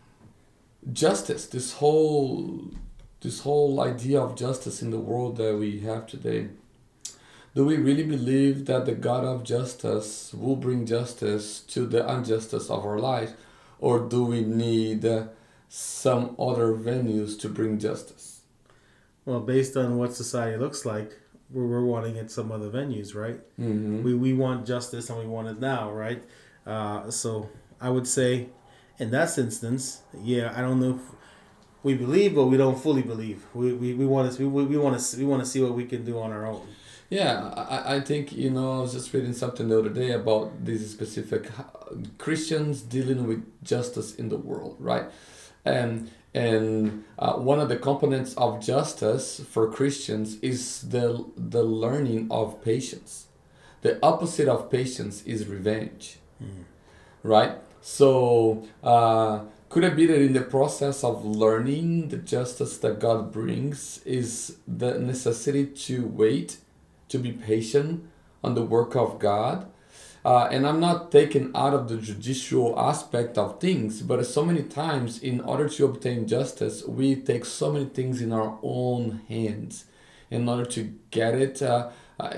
justice. 0.92 1.46
This 1.46 1.72
whole, 1.74 2.70
this 3.20 3.40
whole 3.40 3.80
idea 3.80 4.20
of 4.20 4.36
justice 4.36 4.80
in 4.80 4.90
the 4.92 5.00
world 5.00 5.36
that 5.38 5.56
we 5.56 5.80
have 5.80 6.06
today. 6.06 6.50
Do 7.56 7.64
we 7.64 7.78
really 7.78 8.04
believe 8.04 8.66
that 8.66 8.84
the 8.86 8.94
God 8.94 9.24
of 9.24 9.42
justice 9.42 10.32
will 10.32 10.56
bring 10.56 10.86
justice 10.86 11.60
to 11.74 11.86
the 11.86 12.08
injustice 12.08 12.70
of 12.70 12.84
our 12.84 12.98
life, 13.00 13.32
or 13.80 13.98
do 14.00 14.24
we 14.24 14.42
need 14.42 15.04
uh, 15.04 15.24
some 15.76 16.36
other 16.38 16.72
venues 16.72 17.36
to 17.40 17.48
bring 17.48 17.80
justice? 17.80 18.42
Well, 19.24 19.40
based 19.40 19.76
on 19.76 19.98
what 19.98 20.14
society 20.14 20.56
looks 20.56 20.86
like, 20.86 21.10
we're, 21.50 21.66
we're 21.66 21.84
wanting 21.84 22.14
it 22.14 22.30
some 22.30 22.52
other 22.52 22.70
venues, 22.70 23.12
right? 23.16 23.40
Mm-hmm. 23.58 24.04
We 24.04 24.14
we 24.14 24.32
want 24.34 24.66
justice 24.66 25.10
and 25.10 25.18
we 25.18 25.26
want 25.26 25.48
it 25.48 25.58
now, 25.58 25.90
right? 25.90 26.22
Uh, 26.64 27.10
so 27.10 27.50
I 27.80 27.90
would 27.90 28.06
say, 28.06 28.50
in 29.00 29.10
that 29.10 29.36
instance, 29.36 30.02
yeah, 30.22 30.52
I 30.56 30.60
don't 30.60 30.78
know. 30.80 30.94
If 30.94 31.02
we 31.82 31.94
believe, 31.94 32.36
but 32.36 32.46
we 32.46 32.56
don't 32.56 32.80
fully 32.80 33.02
believe. 33.02 33.42
We 33.52 33.72
we, 33.72 33.94
we 33.94 34.06
want 34.06 34.32
to 34.32 34.48
we, 34.48 34.64
we 34.64 34.76
want 34.76 35.00
to 35.00 35.16
we 35.16 35.24
want 35.24 35.42
to 35.42 35.48
see 35.48 35.60
what 35.60 35.74
we 35.74 35.86
can 35.86 36.04
do 36.04 36.20
on 36.20 36.30
our 36.30 36.46
own. 36.46 36.68
Yeah, 37.10 37.52
I, 37.56 37.96
I 37.96 38.00
think, 38.00 38.32
you 38.32 38.50
know, 38.50 38.78
I 38.78 38.80
was 38.80 38.92
just 38.92 39.12
reading 39.12 39.34
something 39.34 39.68
the 39.68 39.78
other 39.78 39.90
day 39.90 40.12
about 40.12 40.64
these 40.64 40.88
specific 40.90 41.50
uh, 41.58 41.62
Christians 42.18 42.80
dealing 42.80 43.26
with 43.26 43.42
justice 43.62 44.14
in 44.14 44.30
the 44.30 44.38
world, 44.38 44.76
right? 44.78 45.04
And 45.64 46.10
and 46.34 47.04
uh, 47.18 47.34
one 47.34 47.60
of 47.60 47.68
the 47.68 47.76
components 47.76 48.34
of 48.34 48.60
justice 48.60 49.40
for 49.40 49.70
Christians 49.70 50.36
is 50.40 50.82
the 50.82 51.24
the 51.36 51.62
learning 51.62 52.28
of 52.30 52.62
patience. 52.62 53.28
The 53.82 53.98
opposite 54.02 54.48
of 54.48 54.70
patience 54.70 55.22
is 55.24 55.46
revenge, 55.46 56.18
right? 57.22 57.52
So 57.80 58.66
uh, 58.82 59.40
could 59.68 59.84
it 59.84 59.96
be 59.96 60.06
that 60.06 60.20
in 60.20 60.32
the 60.32 60.40
process 60.42 61.04
of 61.04 61.24
learning 61.24 62.08
the 62.08 62.16
justice 62.16 62.78
that 62.78 62.98
God 63.00 63.32
brings 63.32 63.98
is 64.06 64.56
the 64.66 64.98
necessity 64.98 65.66
to 65.66 66.06
wait, 66.06 66.58
to 67.08 67.18
be 67.18 67.32
patient 67.32 68.08
on 68.42 68.54
the 68.54 68.64
work 68.64 68.96
of 68.96 69.18
God? 69.18 69.66
Uh, 70.24 70.48
and 70.50 70.66
I'm 70.66 70.80
not 70.80 71.12
taken 71.12 71.50
out 71.54 71.74
of 71.74 71.88
the 71.88 71.98
judicial 71.98 72.78
aspect 72.78 73.36
of 73.36 73.60
things, 73.60 74.00
but 74.00 74.24
so 74.24 74.42
many 74.44 74.62
times, 74.62 75.18
in 75.18 75.40
order 75.42 75.68
to 75.68 75.84
obtain 75.84 76.26
justice, 76.26 76.82
we 76.86 77.14
take 77.16 77.44
so 77.44 77.70
many 77.70 77.84
things 77.84 78.22
in 78.22 78.32
our 78.32 78.58
own 78.62 79.20
hands 79.28 79.84
in 80.30 80.48
order 80.48 80.64
to 80.64 80.94
get 81.10 81.34
it. 81.34 81.60
Uh, 81.60 81.90
uh, 82.18 82.32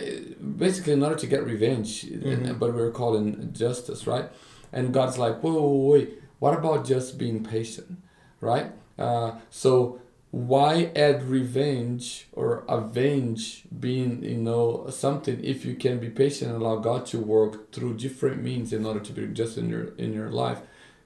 basically, 0.56 0.94
in 0.94 1.02
order 1.02 1.14
to 1.16 1.26
get 1.28 1.44
revenge, 1.44 2.02
and, 2.04 2.58
but 2.58 2.74
we're 2.74 2.90
calling 2.90 3.52
justice, 3.52 4.06
right? 4.06 4.30
And 4.72 4.92
God's 4.92 5.16
like, 5.16 5.40
whoa, 5.40 5.52
whoa, 5.52 5.90
wait, 5.92 6.22
what 6.40 6.58
about 6.58 6.84
just 6.84 7.18
being 7.18 7.44
patient, 7.44 7.98
right? 8.40 8.72
Uh, 8.98 9.32
so 9.50 10.00
why 10.36 10.90
add 10.94 11.22
revenge 11.22 12.26
or 12.32 12.62
avenge 12.68 13.64
being 13.80 14.22
you 14.22 14.36
know 14.36 14.86
something 14.90 15.42
if 15.42 15.64
you 15.64 15.74
can 15.74 15.98
be 15.98 16.10
patient 16.10 16.52
and 16.52 16.60
allow 16.60 16.76
god 16.76 17.06
to 17.06 17.18
work 17.18 17.72
through 17.72 17.94
different 17.96 18.42
means 18.42 18.70
in 18.70 18.84
order 18.84 19.00
to 19.00 19.12
be 19.14 19.26
just 19.28 19.56
in 19.56 19.70
your 19.70 19.94
in 19.96 20.12
your 20.12 20.28
life? 20.28 20.60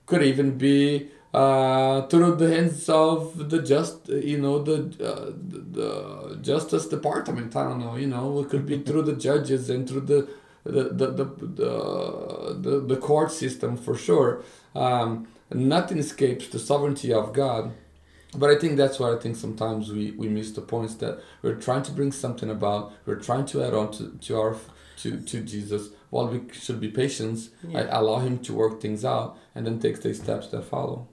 Could 0.07 0.25
even 0.25 0.59
be 0.59 1.11
uh, 1.33 2.09
through 2.09 2.35
the 2.43 2.53
hands 2.53 2.89
of 2.89 3.49
the 3.51 3.63
just 3.63 4.09
you 4.09 4.39
know 4.39 4.65
the, 4.65 4.79
uh, 5.11 5.31
the 5.77 6.37
justice 6.43 6.87
department. 6.87 7.55
I 7.55 7.63
don't 7.69 7.79
know 7.79 7.95
you 7.95 8.09
know 8.09 8.41
it 8.41 8.49
could 8.49 8.67
be 8.67 8.79
through 8.87 9.03
the 9.03 9.15
judges 9.15 9.71
and 9.71 9.89
through 9.89 10.07
the 10.13 10.29
the 10.65 10.83
the 11.01 11.07
the, 11.19 11.25
the, 11.61 11.73
the, 12.65 12.81
the 12.81 12.97
court 12.97 13.31
system 13.31 13.77
for 13.77 13.95
sure. 13.95 14.43
Um, 14.75 15.29
nothing 15.53 15.99
escapes 15.99 16.49
the 16.49 16.59
sovereignty 16.59 17.13
of 17.13 17.33
god 17.33 17.73
but 18.37 18.51
I 18.51 18.57
think 18.59 18.77
that's 18.77 18.99
why 19.01 19.13
I 19.13 19.17
think 19.19 19.37
sometimes 19.37 19.91
we, 19.93 20.13
we 20.13 20.29
miss 20.29 20.53
the 20.53 20.61
points 20.61 20.95
that 20.97 21.21
we're 21.43 21.55
trying 21.57 21.83
to 21.85 21.93
bring 21.93 22.13
something 22.13 22.51
about, 22.51 22.93
we're 23.07 23.17
trying 23.17 23.47
to 23.47 23.63
add 23.65 23.75
on 23.75 23.91
to, 23.93 24.17
to 24.27 24.39
our 24.41 24.57
to, 24.99 25.21
to 25.21 25.41
Jesus. 25.41 25.89
While 26.11 26.29
we 26.29 26.43
should 26.53 26.79
be 26.81 26.89
patient, 26.89 27.49
Yeah. 27.67 27.81
I 27.81 27.99
allow 27.99 28.19
him 28.19 28.39
to 28.41 28.53
work 28.53 28.81
things 28.81 29.05
out 29.05 29.37
and 29.55 29.67
then 29.67 29.79
take 29.81 30.01
the 30.03 30.13
steps 30.15 30.49
that 30.49 30.65
follow. 30.65 31.09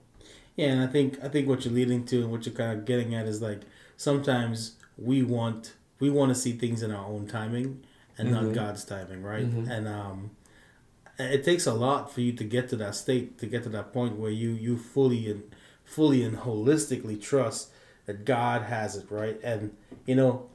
Yeah, 0.56 0.72
and 0.72 0.80
I 0.82 0.86
think 0.88 1.18
I 1.22 1.28
think 1.28 1.48
what 1.48 1.64
you're 1.64 1.74
leading 1.74 2.04
to 2.06 2.22
and 2.22 2.30
what 2.32 2.44
you're 2.44 2.54
kind 2.54 2.72
of 2.78 2.84
getting 2.84 3.14
at 3.14 3.26
is 3.26 3.40
like 3.40 3.62
sometimes 3.96 4.74
we 4.96 5.22
want 5.22 5.74
we 6.00 6.10
want 6.10 6.28
to 6.30 6.34
see 6.34 6.52
things 6.52 6.82
in 6.82 6.90
our 6.90 7.06
own 7.06 7.26
timing 7.26 7.84
and 8.16 8.28
Mhm. 8.28 8.32
not 8.32 8.54
God's 8.54 8.84
timing, 8.84 9.22
right? 9.22 9.46
Mhm. 9.48 9.70
And 9.70 9.88
um, 9.88 10.30
it 11.18 11.44
takes 11.44 11.66
a 11.66 11.74
lot 11.74 12.12
for 12.12 12.20
you 12.20 12.32
to 12.32 12.44
get 12.44 12.68
to 12.70 12.76
that 12.76 12.94
state, 12.94 13.38
to 13.38 13.46
get 13.46 13.62
to 13.64 13.68
that 13.70 13.92
point 13.92 14.16
where 14.18 14.30
you 14.30 14.50
you 14.50 14.76
fully 14.76 15.30
and 15.30 15.42
fully 15.88 16.22
and 16.22 16.38
holistically 16.38 17.20
trust 17.20 17.70
that 18.06 18.24
God 18.24 18.62
has 18.62 18.96
it, 18.96 19.06
right? 19.10 19.38
And 19.42 19.76
you 20.06 20.14
know, 20.14 20.48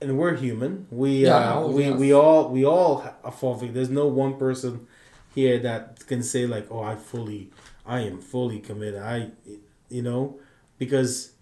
and 0.00 0.18
we're 0.18 0.36
human. 0.36 0.86
We 0.90 1.24
Yeah, 1.26 1.52
uh, 1.52 1.60
oh, 1.60 1.70
we 1.70 1.84
yes. 1.86 1.98
we 1.98 2.12
all 2.12 2.48
we 2.48 2.64
all 2.64 3.04
are 3.24 3.32
fall. 3.32 3.54
There's 3.56 3.90
no 3.90 4.06
one 4.06 4.36
person 4.38 4.86
here 5.34 5.58
that 5.60 6.06
can 6.06 6.22
say 6.22 6.46
like, 6.46 6.66
"Oh, 6.70 6.82
I 6.82 6.94
fully, 6.96 7.50
I 7.84 8.00
am 8.00 8.20
fully 8.20 8.60
committed." 8.60 9.02
I, 9.02 9.30
you 9.88 10.02
know, 10.02 10.38
because 10.78 11.32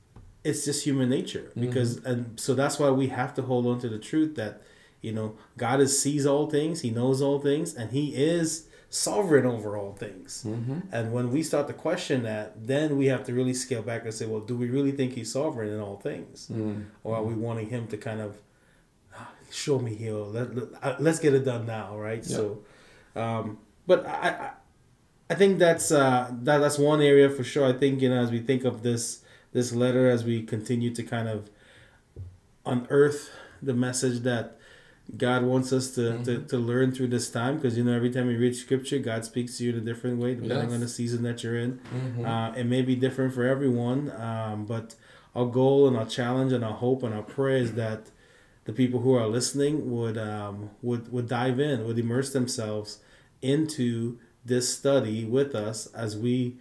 it's 0.45 0.65
just 0.65 0.85
human 0.85 1.09
nature. 1.09 1.53
Because 1.57 1.99
and 2.05 2.39
so 2.41 2.55
that's 2.55 2.79
why 2.79 2.91
we 2.91 3.09
have 3.09 3.35
to 3.35 3.43
hold 3.43 3.67
on 3.67 3.79
to 3.81 3.89
the 3.89 3.99
truth 3.99 4.35
that 4.37 4.63
you 5.03 5.13
know 5.13 5.37
God 5.57 5.81
is 5.81 6.01
sees 6.01 6.27
all 6.27 6.49
things, 6.51 6.81
He 6.81 6.91
knows 6.91 7.21
all 7.23 7.39
things, 7.39 7.75
and 7.75 7.91
He 7.93 8.15
is 8.15 8.67
sovereign 8.93 9.47
over 9.47 9.77
all 9.77 9.93
things. 9.93 10.45
Mm-hmm. 10.47 10.81
And 10.93 11.13
when 11.13 11.31
we 11.31 11.43
start 11.45 11.69
to 11.69 11.73
question 11.73 12.25
that, 12.25 12.67
then 12.67 12.97
we 12.99 13.07
have 13.07 13.23
to 13.25 13.33
really 13.33 13.55
scale 13.55 13.83
back 13.83 14.03
and 14.05 14.13
say, 14.13 14.27
well, 14.27 14.41
do 14.41 14.57
we 14.57 14.69
really 14.69 14.91
think 14.93 15.13
He's 15.15 15.33
sovereign 15.33 15.71
in 15.73 15.81
all 15.81 15.97
things, 15.97 16.49
Mm. 16.53 16.87
or 17.05 17.17
are 17.17 17.23
we 17.23 17.35
wanting 17.35 17.69
Him 17.71 17.87
to 17.89 17.97
kind 17.97 18.21
of 18.21 18.39
"Ah, 19.17 19.31
show 19.51 19.79
me 19.79 19.95
here? 19.95 20.15
Let, 20.15 20.55
let 20.57 21.01
let's 21.01 21.21
get 21.21 21.35
it 21.35 21.45
done 21.45 21.67
now, 21.67 21.97
right? 21.97 22.23
Yeah. 22.27 22.37
So, 22.37 22.65
um, 23.15 23.59
but 23.87 24.05
I, 24.07 24.29
I 24.29 24.51
I 25.31 25.35
think 25.37 25.61
that's 25.61 25.93
uh 25.93 26.29
that 26.43 26.59
that's 26.59 26.79
one 26.79 27.01
area 27.01 27.31
for 27.31 27.45
sure. 27.45 27.65
I 27.65 27.73
think 27.73 28.03
you 28.03 28.09
know 28.11 28.21
as 28.21 28.31
we 28.33 28.41
think 28.41 28.65
of 28.65 28.83
this 28.83 29.23
this 29.53 29.73
letter 29.73 30.11
as 30.11 30.25
we 30.25 30.43
continue 30.43 30.93
to 30.95 31.03
kind 31.05 31.29
of 31.29 31.49
unearth 32.67 33.31
the 33.63 33.75
message 33.75 34.21
that 34.21 34.59
God 35.17 35.43
wants 35.45 35.73
us 35.73 35.91
to, 35.97 36.23
to, 36.25 36.39
to 36.43 36.57
learn 36.59 36.93
through 36.93 37.09
this 37.09 37.31
time 37.31 37.57
because 37.57 37.77
you 37.77 37.85
know 37.85 37.93
every 37.93 38.11
time 38.11 38.31
you 38.31 38.39
read 38.39 38.55
scripture 38.55 38.99
God 38.99 39.25
speaks 39.25 39.59
to 39.59 39.65
you 39.65 39.71
in 39.73 39.77
a 39.79 39.81
different 39.81 40.19
way 40.19 40.35
depending 40.35 40.69
Yes. 40.71 40.73
on 40.75 40.81
the 40.81 40.89
season 40.89 41.23
that 41.25 41.43
you're 41.43 41.59
in. 41.59 41.81
Mm-hmm. 41.95 42.25
Uh, 42.25 42.53
it 42.53 42.65
may 42.65 42.83
be 42.83 42.95
different 42.97 43.35
for 43.35 43.45
everyone, 43.45 44.11
um, 44.13 44.67
but 44.67 44.95
our 45.35 45.47
goal 45.47 45.89
and 45.89 45.97
our 45.97 46.07
challenge 46.07 46.53
and 46.53 46.65
our 46.65 46.75
hope 46.75 47.03
and 47.03 47.15
our 47.15 47.23
prayer 47.23 47.57
is 47.57 47.75
that 47.75 48.11
the 48.65 48.73
people 48.73 49.01
who 49.01 49.15
are 49.15 49.27
listening 49.27 49.91
would 49.91 50.19
um, 50.19 50.71
would 50.83 51.11
would 51.13 51.29
dive 51.29 51.59
in, 51.59 51.85
would 51.87 51.99
immerse 51.99 52.33
themselves 52.33 52.99
into 53.43 54.19
this 54.45 54.75
study 54.77 55.25
with 55.25 55.55
us 55.55 55.87
as 55.95 56.17
we 56.17 56.57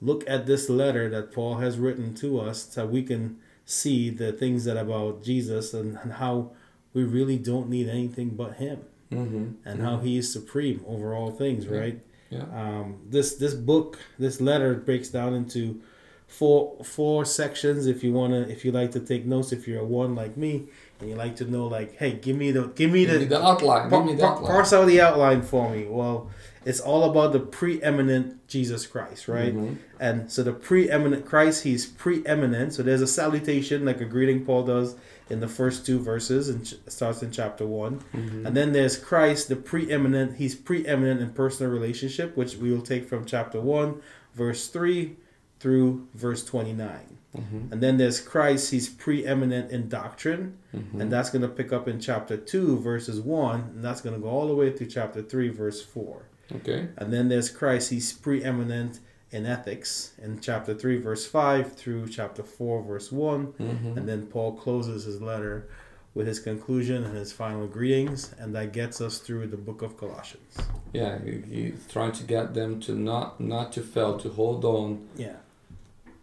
look 0.00 0.24
at 0.28 0.46
this 0.46 0.68
letter 0.70 1.08
that 1.10 1.32
Paul 1.32 1.56
has 1.56 1.78
written 1.78 2.14
to 2.16 2.40
us, 2.40 2.68
so 2.70 2.86
we 2.86 3.02
can 3.02 3.38
see 3.66 4.10
the 4.10 4.32
things 4.32 4.64
that 4.64 4.76
about 4.76 5.22
Jesus 5.22 5.74
and, 5.74 5.98
and 6.02 6.12
how 6.14 6.52
we 6.92 7.04
really 7.04 7.36
don't 7.38 7.68
need 7.68 7.88
anything 7.88 8.30
but 8.30 8.54
Him 8.56 8.80
Mm-hmm. 9.10 9.68
and 9.68 9.82
how 9.82 9.98
He 9.98 10.18
is 10.18 10.32
supreme 10.32 10.84
over 10.86 11.14
all 11.14 11.32
things, 11.32 11.66
right? 11.66 11.98
Yeah. 12.30 12.44
um, 12.54 13.00
this 13.08 13.34
this 13.34 13.54
book 13.54 13.98
this 14.20 14.40
letter 14.40 14.74
breaks 14.74 15.08
down 15.08 15.34
into 15.34 15.80
four 16.28 16.76
four 16.84 17.24
sections 17.24 17.88
if 17.88 18.04
you 18.04 18.12
want 18.12 18.32
to 18.32 18.48
if 18.48 18.64
you 18.64 18.70
like 18.70 18.92
to 18.92 19.00
take 19.00 19.26
notes 19.26 19.50
if 19.50 19.66
you're 19.66 19.80
a 19.80 19.84
one 19.84 20.14
like 20.14 20.36
me 20.36 20.68
and 21.00 21.10
you 21.10 21.16
like 21.16 21.36
to 21.36 21.44
know 21.44 21.66
like 21.66 21.96
hey 21.96 22.12
give 22.12 22.36
me 22.36 22.50
the 22.50 22.68
give 22.68 22.90
me, 22.90 23.04
give 23.04 23.14
the, 23.14 23.20
me 23.20 23.24
the, 23.26 23.42
outline 23.42 23.90
par, 23.90 24.04
me 24.04 24.14
the 24.14 24.24
outline. 24.24 24.46
Parse 24.46 24.72
out 24.72 24.86
the 24.86 25.00
outline 25.00 25.42
for 25.42 25.70
me 25.70 25.86
well 25.86 26.30
it's 26.64 26.80
all 26.80 27.10
about 27.10 27.32
the 27.32 27.40
preeminent 27.40 28.46
jesus 28.46 28.86
christ 28.86 29.28
right 29.28 29.54
mm-hmm. 29.54 29.74
and 29.98 30.30
so 30.30 30.42
the 30.42 30.52
preeminent 30.52 31.24
christ 31.24 31.64
he's 31.64 31.86
preeminent 31.86 32.74
so 32.74 32.82
there's 32.82 33.00
a 33.00 33.06
salutation 33.06 33.84
like 33.84 34.00
a 34.00 34.04
greeting 34.04 34.44
paul 34.44 34.62
does 34.62 34.96
in 35.30 35.40
the 35.40 35.48
first 35.48 35.86
two 35.86 35.98
verses 35.98 36.48
and 36.48 36.66
starts 36.88 37.22
in 37.22 37.30
chapter 37.30 37.66
one 37.66 38.00
mm-hmm. 38.14 38.46
and 38.46 38.56
then 38.56 38.72
there's 38.72 38.98
christ 38.98 39.48
the 39.48 39.56
preeminent 39.56 40.36
he's 40.36 40.54
preeminent 40.54 41.20
in 41.20 41.30
personal 41.30 41.72
relationship 41.72 42.36
which 42.36 42.56
we 42.56 42.70
will 42.70 42.82
take 42.82 43.08
from 43.08 43.24
chapter 43.24 43.60
one 43.60 44.00
verse 44.34 44.68
three 44.68 45.16
through 45.60 46.06
verse 46.14 46.44
29 46.44 47.18
Mm-hmm. 47.36 47.72
And 47.72 47.80
then 47.80 47.96
there's 47.96 48.20
Christ, 48.20 48.70
he's 48.70 48.88
preeminent 48.88 49.70
in 49.70 49.88
doctrine, 49.88 50.58
mm-hmm. 50.74 51.00
and 51.00 51.12
that's 51.12 51.30
going 51.30 51.42
to 51.42 51.48
pick 51.48 51.72
up 51.72 51.86
in 51.86 52.00
chapter 52.00 52.36
2, 52.36 52.80
verses 52.80 53.20
1, 53.20 53.60
and 53.60 53.84
that's 53.84 54.00
going 54.00 54.16
to 54.16 54.20
go 54.20 54.28
all 54.28 54.48
the 54.48 54.54
way 54.54 54.72
through 54.72 54.88
chapter 54.88 55.22
3, 55.22 55.48
verse 55.50 55.82
4. 55.82 56.22
Okay. 56.56 56.88
And 56.96 57.12
then 57.12 57.28
there's 57.28 57.48
Christ, 57.48 57.90
he's 57.90 58.12
preeminent 58.12 58.98
in 59.30 59.46
ethics 59.46 60.12
in 60.20 60.40
chapter 60.40 60.74
3, 60.74 60.96
verse 60.98 61.24
5 61.24 61.76
through 61.76 62.08
chapter 62.08 62.42
4, 62.42 62.82
verse 62.82 63.12
one 63.12 63.52
mm-hmm. 63.52 63.96
And 63.96 64.08
then 64.08 64.26
Paul 64.26 64.54
closes 64.54 65.04
his 65.04 65.22
letter 65.22 65.68
with 66.14 66.26
his 66.26 66.40
conclusion 66.40 67.04
and 67.04 67.16
his 67.16 67.32
final 67.32 67.68
greetings, 67.68 68.34
and 68.40 68.52
that 68.56 68.72
gets 68.72 69.00
us 69.00 69.18
through 69.18 69.46
the 69.46 69.56
book 69.56 69.82
of 69.82 69.96
Colossians. 69.96 70.58
Yeah, 70.92 71.20
he's 71.24 71.86
trying 71.88 72.10
to 72.10 72.24
get 72.24 72.54
them 72.54 72.80
to 72.80 72.96
not 72.96 73.40
not 73.40 73.72
to 73.74 73.82
fail, 73.82 74.18
to 74.18 74.30
hold 74.30 74.64
on. 74.64 75.06
Yeah 75.16 75.36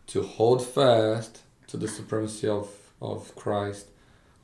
to 0.08 0.24
hold 0.24 0.66
fast 0.66 1.42
to 1.68 1.78
the 1.78 1.88
supremacy 1.88 2.48
of 2.48 2.70
of 3.02 3.36
Christ 3.36 3.88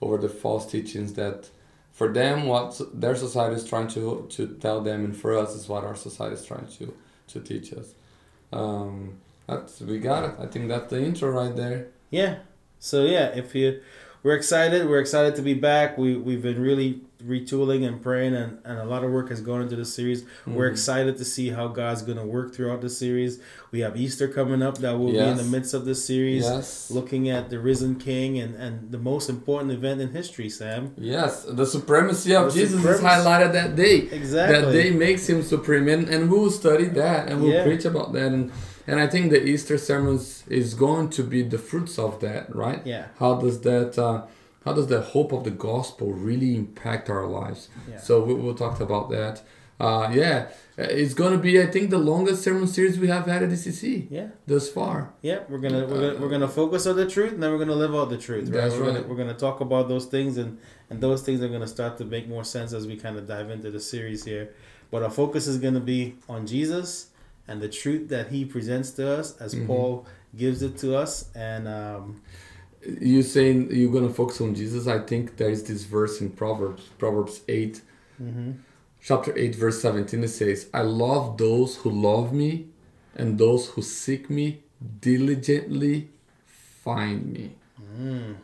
over 0.01 0.17
the 0.17 0.29
false 0.29 0.69
teachings 0.69 1.13
that 1.13 1.49
for 1.91 2.11
them 2.11 2.45
what 2.45 2.79
their 2.93 3.15
society 3.15 3.55
is 3.55 3.65
trying 3.65 3.87
to 3.89 4.27
to 4.29 4.47
tell 4.59 4.81
them 4.81 5.05
and 5.05 5.15
for 5.15 5.37
us 5.37 5.55
is 5.55 5.67
what 5.67 5.83
our 5.83 5.95
society 5.95 6.35
is 6.35 6.45
trying 6.45 6.67
to 6.77 6.93
to 7.27 7.39
teach 7.39 7.73
us. 7.73 7.93
Um, 8.51 9.19
that's 9.47 9.81
we 9.81 9.99
got 9.99 10.23
it. 10.25 10.35
I 10.39 10.45
think 10.47 10.67
that's 10.67 10.89
the 10.89 11.01
intro 11.03 11.29
right 11.31 11.55
there. 11.55 11.87
Yeah. 12.09 12.35
So 12.79 13.03
yeah, 13.03 13.27
if 13.27 13.55
you 13.55 13.81
we're 14.23 14.35
excited, 14.35 14.87
we're 14.87 14.99
excited 15.01 15.35
to 15.35 15.41
be 15.41 15.53
back. 15.53 15.97
We 15.97 16.15
we've 16.17 16.41
been 16.41 16.61
really 16.61 17.01
retooling 17.25 17.87
and 17.87 18.01
praying 18.03 18.35
and, 18.35 18.57
and 18.65 18.79
a 18.79 18.83
lot 18.83 19.01
of 19.01 19.09
work 19.09 19.29
has 19.29 19.39
gone 19.39 19.61
into 19.61 19.77
the 19.77 19.85
series. 19.85 20.25
We're 20.45 20.67
Mhm. 20.67 20.71
excited 20.73 21.17
to 21.19 21.23
see 21.25 21.49
how 21.51 21.69
God's 21.69 22.01
gonna 22.01 22.25
work 22.25 22.53
throughout 22.53 22.81
the 22.81 22.89
series. 22.89 23.39
We 23.71 23.79
have 23.79 23.95
Easter 23.95 24.27
coming 24.27 24.61
up 24.61 24.79
that 24.79 24.99
will 24.99 25.11
be 25.13 25.19
in 25.19 25.37
the 25.37 25.43
midst 25.45 25.73
of 25.73 25.85
this 25.85 26.03
series. 26.03 26.43
Yes. 26.43 26.91
looking 26.91 27.29
at 27.29 27.49
the 27.49 27.59
risen 27.59 27.95
king 27.95 28.39
and, 28.39 28.55
and 28.55 28.91
the 28.91 28.97
most 28.97 29.29
important 29.29 29.71
event 29.71 30.01
in 30.01 30.09
history, 30.11 30.49
Sam. 30.49 30.91
Yes, 30.97 31.45
the 31.47 31.65
supremacy 31.65 32.35
of 32.35 32.53
The 32.53 32.59
Jesus 32.59 32.75
supremacy. 32.81 33.05
is 33.05 33.09
highlighted 33.09 33.53
that 33.53 33.75
day. 33.77 33.95
Exactly. 34.11 34.59
That 34.61 34.71
day 34.73 34.89
makes 34.91 35.27
him 35.29 35.43
supreme, 35.43 35.87
and, 35.87 36.09
and 36.09 36.29
we 36.29 36.37
will 36.37 36.51
study 36.51 36.85
that 36.85 37.29
and 37.29 37.41
we'll 37.41 37.53
Yeah. 37.53 37.63
preach 37.63 37.85
about 37.85 38.11
that. 38.13 38.33
And, 38.33 38.51
and 38.87 38.99
I 38.99 39.07
think 39.07 39.31
the 39.31 39.43
Easter 39.43 39.77
sermons 39.77 40.43
is 40.47 40.73
going 40.73 41.09
to 41.11 41.23
be 41.23 41.43
the 41.43 41.57
fruits 41.57 41.97
of 41.99 42.19
that, 42.21 42.53
right? 42.55 42.81
Yeah. 42.85 43.07
How 43.19 43.35
does 43.35 43.61
that, 43.61 43.97
uh, 43.97 44.25
how 44.65 44.73
does 44.73 44.87
the 44.87 45.01
hope 45.01 45.31
of 45.31 45.43
the 45.43 45.51
gospel 45.51 46.13
really 46.13 46.55
impact 46.55 47.09
our 47.09 47.25
lives? 47.25 47.69
Yeah. 47.89 47.97
So 47.99 48.23
we, 48.23 48.33
we'll 48.33 48.55
talk 48.55 48.79
about 48.79 49.09
that. 49.11 49.41
Uh, 49.79 50.09
yeah, 50.13 50.47
it's 50.77 51.13
going 51.13 51.33
to 51.33 51.37
be, 51.39 51.61
I 51.61 51.65
think, 51.65 51.89
the 51.89 51.97
longest 51.97 52.43
sermon 52.43 52.67
series 52.67 52.97
we 52.99 53.07
have 53.07 53.25
had 53.25 53.43
at 53.43 53.49
DCC 53.49 54.07
Yeah. 54.09 54.27
thus 54.47 54.69
far. 54.69 55.11
Yeah. 55.21 55.39
We're 55.49 55.57
gonna 55.57 55.85
we're 55.85 55.99
gonna 56.13 56.19
we're 56.21 56.29
gonna 56.29 56.47
focus 56.47 56.85
on 56.87 56.95
the 56.95 57.09
truth 57.09 57.33
and 57.33 57.43
then 57.43 57.51
we're 57.51 57.57
gonna 57.57 57.73
live 57.75 57.93
out 57.93 58.09
the 58.09 58.17
truth. 58.17 58.45
Right. 58.45 58.53
That's 58.53 58.75
we're 58.75 58.85
Gonna, 58.85 58.99
right. 58.99 59.09
we're 59.09 59.17
gonna 59.17 59.33
talk 59.33 59.59
about 59.61 59.89
those 59.89 60.05
things 60.05 60.37
and 60.37 60.57
and 60.89 61.01
those 61.01 61.21
things 61.23 61.41
are 61.41 61.49
gonna 61.49 61.67
start 61.67 61.97
to 61.97 62.05
make 62.05 62.29
more 62.29 62.43
sense 62.45 62.71
as 62.71 62.85
we 62.87 62.95
kind 62.95 63.17
of 63.17 63.27
dive 63.27 63.49
into 63.49 63.71
the 63.71 63.79
series 63.79 64.23
here. 64.23 64.53
But 64.91 65.03
our 65.03 65.09
focus 65.09 65.47
is 65.47 65.57
gonna 65.57 65.79
be 65.81 66.15
on 66.29 66.45
Jesus 66.47 67.07
and 67.47 67.61
the 67.61 67.69
truth 67.69 68.09
that 68.09 68.27
He 68.29 68.45
presents 68.45 68.91
to 68.91 69.09
us 69.19 69.37
as 69.41 69.53
Mhm. 69.55 69.67
Paul 69.67 70.05
gives 70.35 70.61
it 70.61 70.77
to 70.77 70.95
us. 70.95 71.29
And 71.35 71.67
um, 71.67 72.21
You 72.85 73.21
saying 73.23 73.69
you're 73.71 73.91
going 73.91 74.07
to 74.07 74.13
focus 74.13 74.41
on 74.41 74.53
Jesus? 74.55 74.87
I 74.87 74.99
think 74.99 75.37
there 75.37 75.49
is 75.49 75.63
this 75.63 75.83
verse 75.85 76.19
in 76.21 76.31
Proverbs, 76.31 76.83
Proverbs 76.97 77.41
8, 77.47 77.81
mhm. 78.21 78.55
chapter 79.01 79.31
8 79.37 79.55
verse 79.55 79.81
17 79.81 80.23
it 80.23 80.29
says 80.29 80.67
i 80.73 80.81
love 80.81 81.37
those 81.37 81.75
who 81.81 81.89
love 81.89 82.31
me 82.31 82.51
and 83.19 83.37
those 83.37 83.67
who 83.71 83.81
seek 83.81 84.29
me 84.29 84.63
diligently 85.01 86.09
find 86.83 87.31
me 87.33 87.45
Mm. 87.99 88.35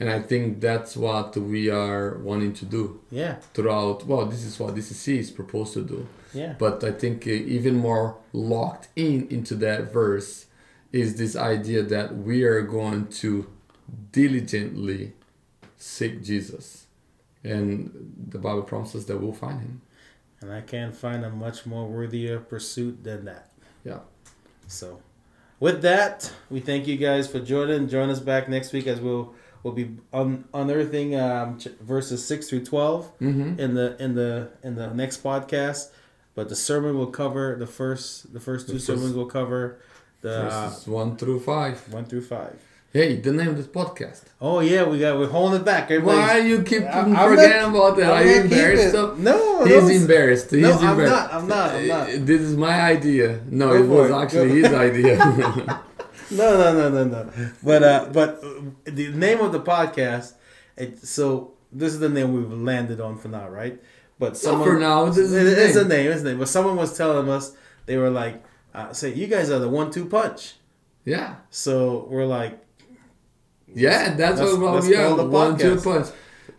And 0.00 0.10
I 0.10 0.20
think 0.20 0.60
that's 0.60 0.96
what 0.96 1.36
we 1.36 1.70
are 1.70 2.18
wanting 2.18 2.52
to 2.54 2.64
do 2.64 3.00
Yeah. 3.10 3.36
throughout. 3.54 4.04
Well, 4.06 4.26
this 4.26 4.44
is 4.44 4.58
what 4.58 4.74
DCC 4.74 5.18
is 5.18 5.30
proposed 5.30 5.72
to 5.74 5.82
do. 5.82 6.06
Yeah. 6.32 6.54
But 6.58 6.82
I 6.82 6.90
think 6.90 7.26
uh, 7.26 7.30
even 7.30 7.76
more 7.76 8.16
locked 8.32 8.88
in 8.96 9.28
into 9.30 9.54
that 9.56 9.92
verse 9.92 10.46
is 10.92 11.14
this 11.16 11.36
idea 11.36 11.82
that 11.84 12.16
we 12.16 12.42
are 12.42 12.62
going 12.62 13.06
to 13.22 13.46
diligently 14.12 15.12
seek 15.76 16.22
Jesus. 16.22 16.86
And 17.44 18.14
the 18.30 18.38
Bible 18.38 18.62
promises 18.62 19.04
that 19.06 19.18
we'll 19.20 19.32
find 19.32 19.60
him. 19.60 19.82
And 20.40 20.52
I 20.52 20.60
can't 20.62 20.94
find 20.94 21.24
a 21.24 21.30
much 21.30 21.66
more 21.66 21.86
worthier 21.86 22.38
pursuit 22.40 23.04
than 23.04 23.26
that. 23.26 23.50
Yeah. 23.84 24.00
So, 24.66 25.00
with 25.60 25.82
that, 25.82 26.32
we 26.50 26.60
thank 26.60 26.86
you 26.86 26.96
guys 26.96 27.28
for 27.28 27.38
joining. 27.40 27.88
Join 27.88 28.08
us 28.10 28.18
back 28.20 28.48
next 28.48 28.72
week 28.72 28.86
as 28.86 29.00
we'll 29.00 29.34
we'll 29.64 29.72
be 29.74 29.96
un- 30.12 30.44
unearthing 30.54 31.16
um, 31.16 31.58
ch- 31.58 31.68
verses 31.80 32.24
six 32.24 32.48
through 32.48 32.64
12 32.64 33.18
Mm-hmm. 33.18 33.58
in 33.58 33.74
the 33.74 33.96
in 33.98 34.14
the 34.14 34.50
in 34.62 34.76
the 34.76 34.88
next 34.94 35.24
podcast. 35.24 35.88
But 36.36 36.48
the 36.48 36.56
sermon 36.56 36.96
will 36.98 37.08
cover 37.22 37.56
the 37.58 37.66
first 37.66 38.32
the 38.32 38.40
first 38.40 38.66
The 38.68 38.74
two 38.74 38.78
first- 38.78 38.86
sermons 38.86 39.14
will 39.14 39.26
cover 39.26 39.80
the 40.20 40.42
Verses 40.48 40.86
1 40.86 41.16
through 41.16 41.40
5. 41.40 41.92
one 41.92 42.04
through 42.06 42.22
five. 42.22 42.56
Hey, 42.94 43.16
the 43.20 43.32
name 43.32 43.48
of 43.48 43.56
this 43.56 43.66
podcast. 43.66 44.22
Oh 44.40 44.60
yeah, 44.60 44.84
we 44.88 44.98
got 45.00 45.18
we're 45.18 45.28
holding 45.28 45.60
it 45.60 45.64
back. 45.64 45.90
Why 45.90 45.96
Everybody's- 45.96 46.46
you 46.46 46.62
keep 46.62 46.82
I- 46.84 47.02
forgetting 47.28 47.72
not- 47.72 47.74
about 47.74 47.96
that? 47.98 48.10
I'm 48.12 48.22
Are 48.22 48.30
you 48.30 48.34
not 48.36 48.44
embarrassed? 48.44 48.94
of- 48.94 49.18
No, 49.18 49.64
He's 49.64 49.82
no, 49.82 49.88
embarrassed. 49.88 50.50
He's 50.50 50.62
No, 50.62 50.72
I'm 50.78 50.88
embarrassed. 50.90 51.12
not, 51.12 51.34
I'm 51.34 51.48
not, 51.48 51.70
I'm 51.74 51.86
not. 51.88 52.08
Uh, 52.08 52.12
This 52.30 52.40
is 52.40 52.56
my 52.56 52.80
idea. 52.94 53.40
No, 53.50 53.68
Go 53.68 53.74
it 53.82 53.86
was 53.88 54.10
it. 54.10 54.14
actually 54.14 54.50
his 54.62 54.72
idea. 54.72 55.14
No, 56.34 56.58
no, 56.58 56.88
no, 56.90 57.04
no, 57.04 57.04
no. 57.04 57.32
But 57.62 57.82
uh, 57.82 58.08
but 58.12 58.42
uh, 58.42 58.50
the 58.84 59.08
name 59.12 59.40
of 59.40 59.52
the 59.52 59.60
podcast. 59.60 60.34
It, 60.76 60.98
so 61.06 61.52
this 61.72 61.92
is 61.92 62.00
the 62.00 62.08
name 62.08 62.32
we've 62.34 62.50
landed 62.52 63.00
on 63.00 63.16
for 63.18 63.28
now, 63.28 63.48
right? 63.48 63.80
But 64.18 64.36
someone 64.36 64.68
for 64.68 64.78
now, 64.78 65.06
this 65.06 65.18
is 65.18 65.32
it- 65.32 65.44
the 65.44 65.66
it's 65.66 65.76
a 65.76 65.84
name. 65.86 66.10
It's 66.10 66.22
a 66.22 66.24
name. 66.24 66.38
But 66.38 66.48
someone 66.48 66.76
was 66.76 66.96
telling 66.96 67.28
us 67.28 67.52
they 67.86 67.96
were 67.96 68.10
like, 68.10 68.42
uh, 68.74 68.92
"Say 68.92 69.12
you 69.14 69.26
guys 69.26 69.50
are 69.50 69.58
the 69.58 69.68
one-two 69.68 70.06
punch." 70.06 70.54
yeah. 71.04 71.36
So 71.50 72.06
we're 72.10 72.26
like, 72.26 72.58
Yeah, 73.74 74.14
that's 74.14 74.40
what 74.40 74.58
well, 74.58 74.74
let's 74.74 74.88
yeah, 74.88 75.06
call 75.08 75.16
the 75.16 75.26
one-two 75.26 75.80
punch. 75.80 76.08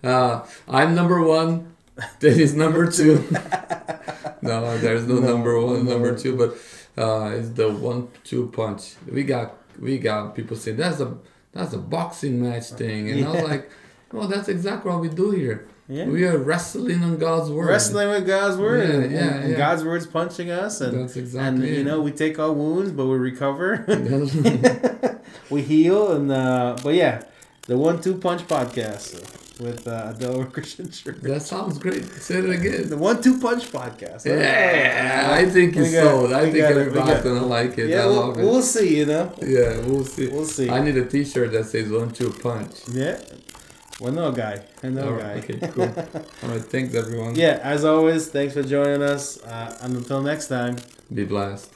Uh, 0.03 0.45
I'm 0.67 0.95
number 0.95 1.21
one. 1.21 1.71
Then 2.19 2.39
is 2.39 2.53
number 2.53 2.91
two. 2.91 3.23
no, 4.41 4.77
there's 4.79 5.07
no, 5.07 5.15
No, 5.19 5.27
number 5.31 5.59
one, 5.59 5.85
no. 5.85 5.93
number 5.93 6.17
two, 6.17 6.35
but 6.35 6.57
uh, 7.01 7.29
it's 7.35 7.49
the 7.49 7.69
one 7.71 8.09
two 8.23 8.47
punch. 8.53 8.95
We 9.09 9.23
got 9.23 9.55
we 9.79 9.97
got 9.97 10.35
people 10.35 10.57
say 10.57 10.71
that's 10.73 10.99
a 10.99 11.17
that's 11.51 11.73
a 11.73 11.77
boxing 11.77 12.41
match 12.41 12.65
thing, 12.71 13.09
and 13.09 13.25
I 13.25 13.31
was 13.31 13.43
like, 13.43 13.69
well, 14.11 14.27
that's 14.27 14.49
exactly 14.49 14.91
what 14.91 15.01
we 15.01 15.09
do 15.09 15.31
here. 15.31 15.67
yeah, 15.87 16.05
We 16.05 16.25
are 16.25 16.37
wrestling 16.37 17.01
on 17.03 17.17
God's 17.17 17.49
word. 17.49 17.67
wrestling 17.67 18.09
with 18.09 18.25
God's 18.27 18.57
word, 18.57 18.87
Yeah, 18.89 18.95
and, 18.95 19.11
yeah, 19.11 19.33
and 19.35 19.51
yeah. 19.51 19.57
God's 19.57 19.83
word's 19.83 20.07
punching 20.07 20.49
us, 20.51 20.81
and 20.81 21.01
That's 21.01 21.15
exactly 21.15 21.67
and 21.67 21.77
you 21.77 21.83
know 21.83 22.01
we 22.01 22.11
take 22.11 22.39
our 22.39 22.51
wounds, 22.51 22.91
but 22.91 23.05
we 23.05 23.17
recover. 23.17 23.85
We 25.51 25.61
heal 25.61 26.11
and 26.13 26.31
uh 26.31 26.75
but 26.83 26.95
yeah 26.95 27.21
the 27.67 27.77
one-two 27.77 28.15
punch 28.17 28.47
podcast 28.47 29.21
with 29.59 29.87
uh 29.87 30.13
Delaware 30.13 30.45
Christian 30.55 30.89
Church. 30.91 31.17
that 31.21 31.41
sounds 31.41 31.77
great. 31.77 32.03
Say 32.05 32.35
it 32.39 32.49
again. 32.49 32.89
The 32.89 32.97
one-two 32.97 33.39
punch 33.39 33.71
podcast. 33.71 34.25
Yeah, 34.25 35.29
I 35.31 35.45
think 35.45 35.75
it's 35.77 35.91
sold. 35.93 36.33
I 36.33 36.43
think 36.51 36.57
got 36.57 36.71
it, 36.71 36.75
we 36.75 36.81
everybody's 36.81 37.23
gonna 37.23 37.45
like 37.45 37.77
it. 37.77 37.89
Yeah, 37.89 38.03
I 38.03 38.05
we'll, 38.07 38.31
it. 38.39 38.43
we'll 38.43 38.61
see. 38.61 38.97
You 38.99 39.05
know, 39.05 39.33
Yeah, 39.41 39.79
we'll 39.87 40.03
see. 40.05 40.27
we'll 40.27 40.45
see. 40.45 40.69
I 40.69 40.81
need 40.81 40.97
a 40.97 41.05
T-shirt 41.05 41.51
that 41.53 41.65
says 41.65 41.89
"One 41.91 42.11
Two 42.11 42.29
Punch." 42.31 42.75
yeah, 42.91 43.19
well, 43.99 44.11
no 44.11 44.31
guy, 44.31 44.61
no 44.83 45.11
All 45.13 45.17
guy. 45.17 45.33
okay, 45.39 45.57
cool. 45.73 45.83
All 46.43 46.49
right, 46.49 46.61
thanks 46.73 46.93
everyone. 46.95 47.35
Yeah, 47.35 47.59
as 47.63 47.85
always, 47.85 48.27
thanks 48.27 48.53
for 48.53 48.63
joining 48.63 49.01
us. 49.03 49.41
Uh, 49.43 49.77
and 49.81 49.95
until 49.97 50.21
next 50.21 50.47
time. 50.47 50.75
Be 51.13 51.23
blessed. 51.23 51.71